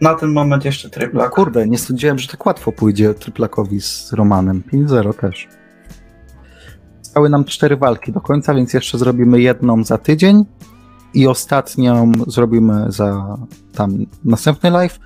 [0.00, 1.30] na ten moment jeszcze tryplak.
[1.30, 4.62] Kurde, nie sądziłem, że tak łatwo pójdzie tryplakowi z Romanem.
[4.72, 5.48] 5-0 też.
[7.02, 10.44] Zostały nam cztery walki do końca, więc jeszcze zrobimy jedną za tydzień
[11.14, 13.36] i ostatnią zrobimy za
[13.74, 14.98] tam następny live.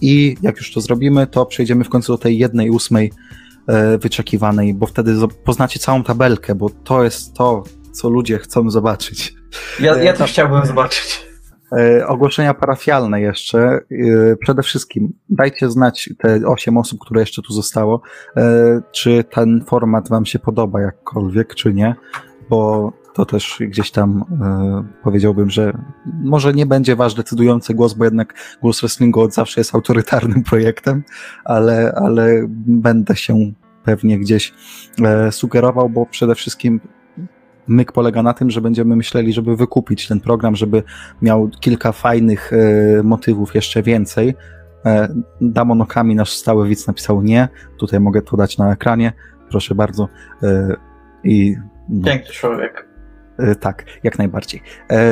[0.00, 3.12] I jak już to zrobimy, to przejdziemy w końcu do tej jednej ósmej
[3.66, 9.34] e, wyczekiwanej, bo wtedy poznacie całą tabelkę, bo to jest to, co ludzie chcą zobaczyć.
[9.80, 11.26] Ja, ja e, to chciałbym zobaczyć.
[11.72, 13.58] E, ogłoszenia parafialne jeszcze.
[13.60, 13.80] E,
[14.36, 18.02] przede wszystkim dajcie znać te osiem osób, które jeszcze tu zostało,
[18.36, 21.94] e, czy ten format wam się podoba jakkolwiek, czy nie,
[22.50, 24.24] bo to też gdzieś tam
[25.02, 25.78] powiedziałbym, że
[26.24, 31.02] może nie będzie wasz decydujący głos, bo jednak głos wrestlingu od zawsze jest autorytarnym projektem,
[31.44, 33.52] ale, ale będę się
[33.84, 34.54] pewnie gdzieś
[35.30, 36.80] sugerował, bo przede wszystkim
[37.68, 40.82] myk polega na tym, że będziemy myśleli, żeby wykupić ten program, żeby
[41.22, 44.34] miał kilka fajnych e, motywów jeszcze więcej.
[44.86, 45.08] E,
[45.40, 47.48] Damon Okami, nasz stały widz, napisał nie.
[47.78, 49.12] Tutaj mogę to dać na ekranie.
[49.50, 50.08] Proszę bardzo.
[50.42, 50.76] E,
[51.24, 51.56] I
[51.88, 52.86] no, Piękny człowiek.
[53.38, 54.62] E, Tak, jak najbardziej.
[54.90, 55.02] E,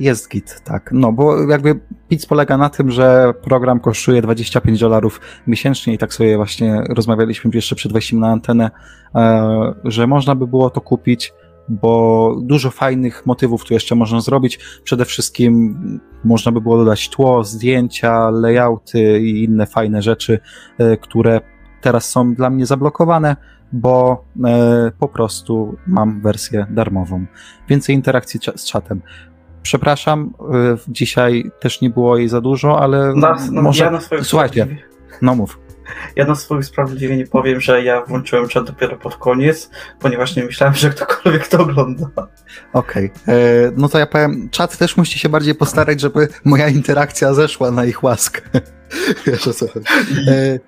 [0.00, 0.90] Jest git, tak.
[0.92, 6.14] No, bo jakby PIC polega na tym, że program kosztuje 25 dolarów miesięcznie i tak
[6.14, 8.70] sobie właśnie rozmawialiśmy jeszcze przed wejściem na antenę,
[9.14, 11.32] e, że można by było to kupić,
[11.68, 14.58] bo dużo fajnych motywów tu jeszcze można zrobić.
[14.84, 15.78] Przede wszystkim
[16.24, 20.38] można by było dodać tło, zdjęcia, layouty i inne fajne rzeczy,
[20.78, 21.40] e, które
[21.80, 23.36] teraz są dla mnie zablokowane,
[23.72, 27.26] bo e, po prostu mam wersję darmową.
[27.68, 29.02] Więcej interakcji z czatem.
[29.62, 33.84] Przepraszam, e, dzisiaj też nie było jej za dużo, ale Na, no, może.
[33.84, 34.66] ja Słuchajcie,
[35.22, 35.65] no mów.
[36.16, 39.70] Ja na swoje usprawiedliwienie powiem, że ja włączyłem czat dopiero pod koniec,
[40.00, 42.06] ponieważ nie myślałem, że ktokolwiek to ogląda.
[42.72, 43.10] Okej.
[43.28, 43.32] E,
[43.76, 47.84] No to ja powiem, czat też musi się bardziej postarać, żeby moja interakcja zeszła na
[47.84, 48.40] ich łaskę.
[49.26, 49.86] Wiesz o co chodzi.
[50.28, 50.58] E,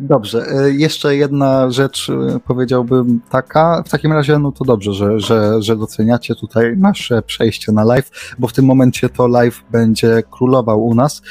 [0.00, 2.10] Dobrze, e, jeszcze jedna rzecz
[2.46, 3.82] powiedziałbym taka.
[3.86, 8.34] W takim razie, no to dobrze, że, że, że doceniacie tutaj nasze przejście na live,
[8.38, 11.22] bo w tym momencie to live będzie królował u nas.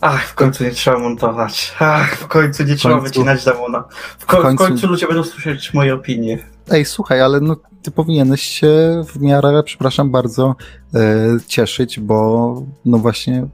[0.00, 1.74] Ach, w końcu nie trzeba montować.
[1.78, 3.84] Ach, w końcu nie trzeba końcu- wycinać Damona.
[4.18, 6.38] W, ko- w końcu- w końcu ludzie będą słyszeć moje opinie.
[6.70, 10.54] Ej, słuchaj, ale no, ty powinieneś się w miarę, przepraszam bardzo,
[10.94, 10.98] e,
[11.46, 13.46] cieszyć, bo no właśnie,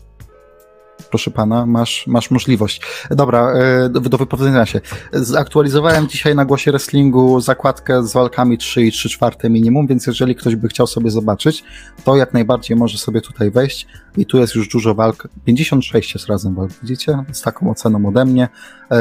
[1.10, 2.80] proszę pana, masz, masz możliwość.
[3.10, 4.80] Dobra, e, do, wypowiedzenia się.
[5.12, 10.34] Zaktualizowałem dzisiaj na głosie wrestlingu zakładkę z walkami 3 i 3 czwarte minimum, więc jeżeli
[10.34, 11.64] ktoś by chciał sobie zobaczyć,
[12.04, 13.86] to jak najbardziej może sobie tutaj wejść
[14.16, 17.24] i tu jest już dużo walk, 56 jest razem walk, widzicie?
[17.32, 18.48] Z taką oceną ode mnie,
[18.90, 18.98] e,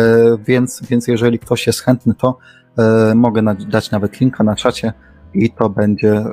[0.48, 2.38] więc, więc jeżeli ktoś jest chętny, to
[2.78, 4.94] E, mogę dać nawet linka na czacie
[5.34, 6.26] i to będzie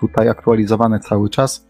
[0.00, 1.67] tutaj aktualizowane cały czas.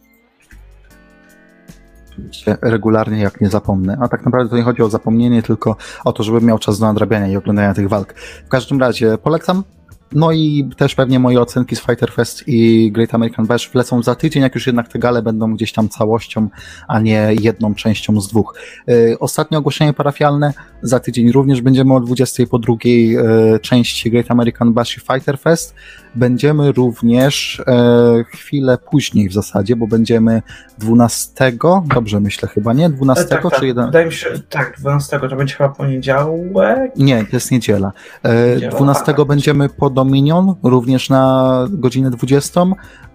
[2.19, 3.99] Oczywiście Regularnie, jak nie zapomnę.
[4.01, 6.87] A tak naprawdę to nie chodzi o zapomnienie, tylko o to, żebym miał czas do
[6.87, 8.15] nadrabiania i oglądania tych walk.
[8.47, 9.65] W każdym razie polecam.
[10.13, 14.15] No i też pewnie moje ocenki z Fighter Fest i Great American Bash wlecą za
[14.15, 16.49] tydzień, jak już jednak te gale będą gdzieś tam całością,
[16.89, 18.55] a nie jedną częścią z dwóch.
[18.89, 20.53] E, Ostatnie ogłoszenie parafialne.
[20.83, 23.23] Za tydzień również będziemy o 20 po drugiej e,
[23.63, 25.75] części Great American Bash i Fighter Fest.
[26.15, 30.43] Będziemy również e, chwilę później w zasadzie, bo będziemy
[30.79, 31.53] 12,
[31.95, 32.91] dobrze myślę chyba, nie?
[32.91, 33.87] 12 tak, tak, czy 1?
[33.87, 36.97] Wydaje mi się, tak, 12 to będzie chyba poniedziałek.
[36.97, 37.93] Nie, to jest niedziela.
[38.23, 39.25] E, Niedziela, 12 aha.
[39.25, 42.61] będziemy po Dominion, również na godzinę 20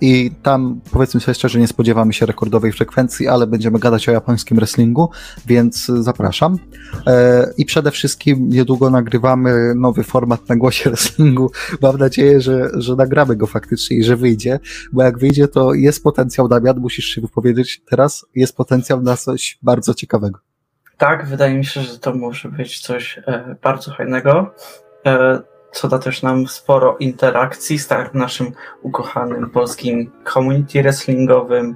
[0.01, 4.57] i tam powiedzmy sobie szczerze, nie spodziewamy się rekordowej frekwencji, ale będziemy gadać o japońskim
[4.57, 5.09] wrestlingu,
[5.45, 6.57] więc zapraszam.
[7.07, 11.51] E, I przede wszystkim niedługo nagrywamy nowy format na głosie wrestlingu.
[11.81, 14.59] Mam nadzieję, że, że nagramy go faktycznie i że wyjdzie,
[14.91, 19.59] bo jak wyjdzie, to jest potencjał, Damian, musisz się wypowiedzieć teraz, jest potencjał na coś
[19.61, 20.39] bardzo ciekawego.
[20.97, 24.53] Tak, wydaje mi się, że to może być coś e, bardzo fajnego,
[25.05, 28.51] e, co da też nam sporo interakcji z tak, naszym
[28.81, 31.75] ukochanym polskim community wrestlingowym.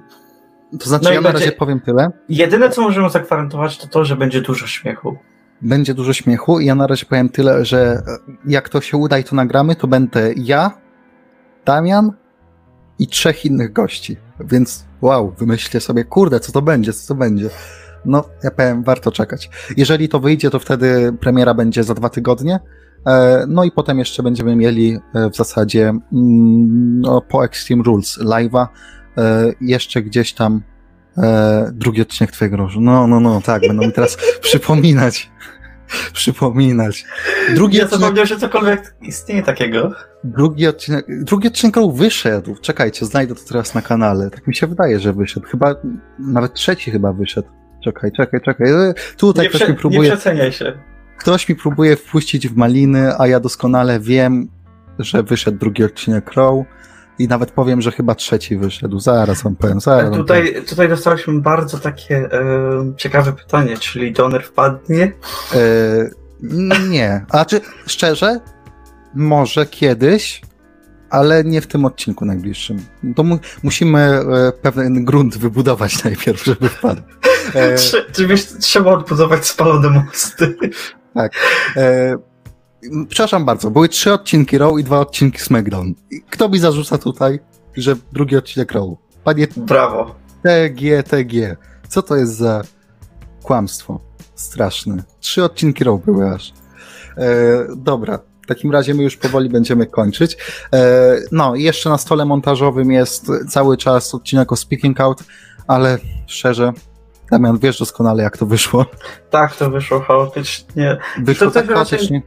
[0.79, 2.09] To znaczy, No ja na razie powiem tyle.
[2.29, 5.17] Jedyne, co możemy zagwarantować, to to, że będzie dużo śmiechu.
[5.61, 8.01] Będzie dużo śmiechu i ja na razie powiem tyle, że e,
[8.45, 10.71] jak to się uda i to nagramy, to będę ja,
[11.65, 12.11] Damian
[12.99, 14.17] i trzech innych gości.
[14.39, 17.49] Więc wow, wymyślcie sobie, kurde, co to będzie, co to będzie.
[18.05, 19.49] No, ja powiem, warto czekać.
[19.77, 22.59] Jeżeli to wyjdzie, to wtedy premiera będzie za dwa tygodnie.
[23.07, 26.01] E, No i potem jeszcze będziemy mieli e, w zasadzie mm,
[27.01, 28.67] no, po Extreme Rules live'a
[29.17, 30.61] e, jeszcze gdzieś tam
[31.71, 32.81] drugi odcinek Twojego Rożu.
[32.81, 35.31] No, no, no, tak, będą mi teraz przypominać.
[36.13, 37.05] Przypominać.
[37.55, 39.91] Drugi Ja odcinek, zapomniał, że cokolwiek istnieje takiego.
[40.23, 42.55] drugi odcinek, drugi odcinek wyszedł.
[42.61, 44.29] Czekajcie, znajdę to teraz na kanale.
[44.29, 45.47] Tak mi się wydaje, że wyszedł.
[45.47, 45.75] Chyba,
[46.19, 47.47] nawet trzeci chyba wyszedł.
[47.83, 48.71] Czekaj, czekaj, czekaj.
[48.71, 50.73] E, Tutaj nie, ktoś prze, mi próbuje, nie przeceniaj się.
[51.17, 54.47] ktoś mi próbuje wpuścić w maliny, a ja doskonale wiem,
[54.99, 56.65] że wyszedł drugi odcinek Crow
[57.19, 58.99] i nawet powiem, że chyba trzeci wyszedł.
[58.99, 60.25] Zaraz wam powiem, zaraz wam powiem.
[60.25, 62.39] Tutaj, tutaj dostaliśmy bardzo takie e,
[62.97, 65.11] ciekawe pytanie, czyli Donor wpadnie.
[65.55, 65.59] E,
[66.89, 67.25] nie.
[67.29, 68.39] A czy szczerze,
[69.15, 70.41] może kiedyś,
[71.09, 72.77] ale nie w tym odcinku najbliższym.
[73.15, 77.01] To mu, musimy e, pewien grunt wybudować najpierw, żeby wpadł.
[77.53, 80.57] E, Trze- Czy wiesz, trzeba odbudować spalone mosty.
[81.13, 81.31] tak.
[81.75, 82.17] E,
[83.09, 85.93] przepraszam bardzo, były trzy odcinki Raw i dwa odcinki SmackDown.
[86.29, 87.39] Kto mi zarzuca tutaj,
[87.77, 88.85] że drugi odcinek Raw?
[89.23, 90.15] Panie Brawo.
[90.43, 91.55] TG, TG.
[91.87, 92.61] Co to jest za
[93.43, 93.99] kłamstwo?
[94.35, 95.03] Straszne.
[95.19, 96.53] Trzy odcinki Raw były aż.
[97.17, 97.27] E,
[97.75, 100.37] dobra, w takim razie my już powoli będziemy kończyć.
[100.73, 105.23] E, no jeszcze na stole montażowym jest cały czas odcinek o Speaking Out,
[105.67, 106.73] ale szczerze,
[107.31, 108.85] Damian, wiesz doskonale jak to wyszło.
[109.29, 110.97] Tak, to wyszło chaotycznie.
[111.19, 112.21] Wyszło To tak chaotycznie.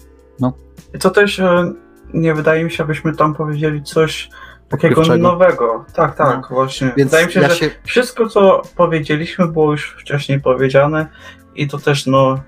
[1.00, 1.72] To też e,
[2.14, 4.30] nie wydaje mi się, abyśmy tam powiedzieli coś
[4.68, 5.84] takiego nowego.
[5.94, 6.92] Tak, tak, właśnie.
[6.96, 11.06] Więc wydaje mi się, ja że się wszystko, co powiedzieliśmy, było już wcześniej powiedziane
[11.54, 12.40] i to też, no,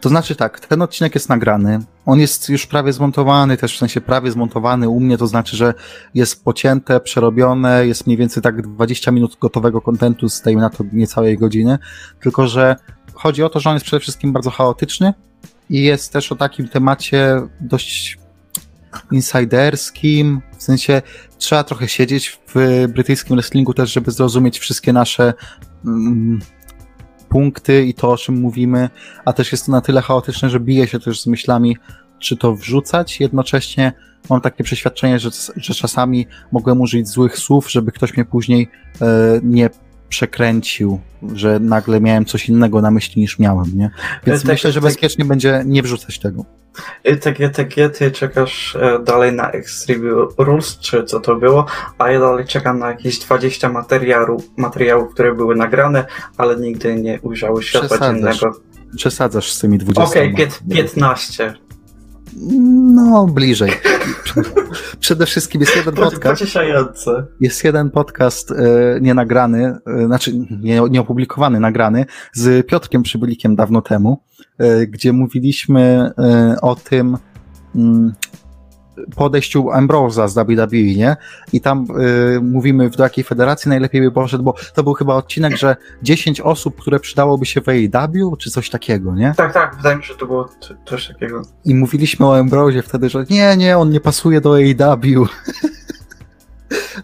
[0.00, 4.00] To znaczy tak, ten odcinek jest nagrany, on jest już prawie zmontowany, też w sensie
[4.00, 5.74] prawie zmontowany u mnie, to znaczy, że
[6.14, 11.38] jest pocięte, przerobione, jest mniej więcej tak 20 minut gotowego kontentu, zdajmy na to niecałej
[11.38, 11.78] godziny,
[12.20, 12.76] tylko że
[13.14, 15.14] chodzi o to, że on jest przede wszystkim bardzo chaotyczny
[15.70, 18.18] i jest też o takim temacie dość
[19.12, 21.02] insiderskim, w sensie
[21.38, 25.34] trzeba trochę siedzieć w brytyjskim wrestlingu też, żeby zrozumieć wszystkie nasze
[25.84, 26.40] mm,
[27.30, 28.90] punkty i to, o czym mówimy,
[29.24, 31.76] a też jest to na tyle chaotyczne, że bije się też z myślami,
[32.18, 33.20] czy to wrzucać.
[33.20, 33.92] Jednocześnie
[34.30, 38.68] mam takie przeświadczenie, że, że czasami mogłem użyć złych słów, żeby ktoś mnie później
[39.00, 39.06] e,
[39.42, 39.70] nie
[40.10, 41.00] przekręcił,
[41.34, 43.90] że nagle miałem coś innego na myśli niż miałem, nie?
[44.26, 44.88] Więc Tak, myślę, że tak.
[44.90, 46.44] bezpiecznie będzie nie wrzucać tego.
[47.08, 51.66] y, TG, TG, ty czekasz e, dalej na Extreme Rules, czy co to było,
[51.98, 56.04] a ja dalej czekam na jakieś 20 materiału, materiałów, które były nagrane,
[56.36, 58.52] ale nigdy nie ujrzały światła dziennego.
[58.96, 60.10] Przesadzasz z tymi 20.
[60.10, 61.54] Okej, pięt- 15.
[62.36, 63.72] No, bliżej.
[65.00, 66.40] Przede wszystkim jest jeden podcast.
[66.40, 67.26] Pocieszające.
[67.40, 68.54] jest jeden podcast e,
[69.00, 74.22] nienagrany, e, znaczy nie, nieopublikowany, nagrany z Piotrkiem Przybylikiem dawno temu,
[74.58, 76.10] e, gdzie mówiliśmy
[76.62, 77.16] o tym
[77.74, 78.12] mm,
[79.16, 81.16] podejściu Ambrosa z WWE, nie?
[81.52, 81.86] I tam
[82.36, 86.40] e, mówimy, do jakiej federacji najlepiej by poszedł, bo to był chyba odcinek, że 10
[86.40, 89.34] osób, które przydałoby się w AEW, czy coś takiego, nie?
[89.36, 90.48] Tak, tak, wydaje mi się, że to było
[90.84, 91.42] coś takiego.
[91.64, 95.28] I mówiliśmy o Ambrosie wtedy, że nie, nie, on nie pasuje do AEW.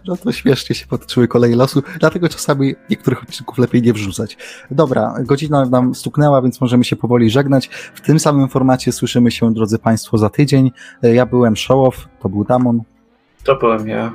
[0.06, 4.36] No to śmiesznie się potoczyły koleje losu, dlatego czasami niektórych odcinków lepiej nie wrzucać.
[4.70, 7.66] Dobra, godzina nam stuknęła, więc możemy się powoli żegnać.
[7.94, 10.70] W tym samym formacie słyszymy się, drodzy Państwo, za tydzień.
[11.02, 12.82] Ja byłem Showoff, to był Damon
[13.44, 14.12] To byłem ja.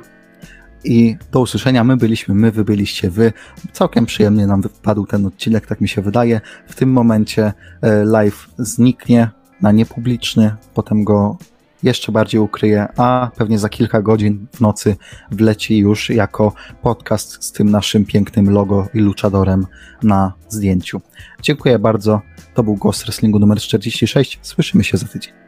[0.84, 1.84] i do usłyszenia.
[1.84, 3.32] My byliśmy my, wy byliście wy.
[3.72, 6.40] Całkiem przyjemnie nam wypadł ten odcinek, tak mi się wydaje.
[6.66, 9.30] W tym momencie e, live zniknie
[9.60, 11.36] na niepubliczny, potem go
[11.82, 14.96] jeszcze bardziej ukryję, a pewnie za kilka godzin w nocy
[15.30, 16.52] wleci już jako
[16.82, 19.66] podcast z tym naszym pięknym logo i luchadorem
[20.02, 21.00] na zdjęciu.
[21.42, 22.20] Dziękuję bardzo.
[22.54, 24.38] To był Ghost Wrestlingu numer 46.
[24.42, 25.41] Słyszymy się za tydzień.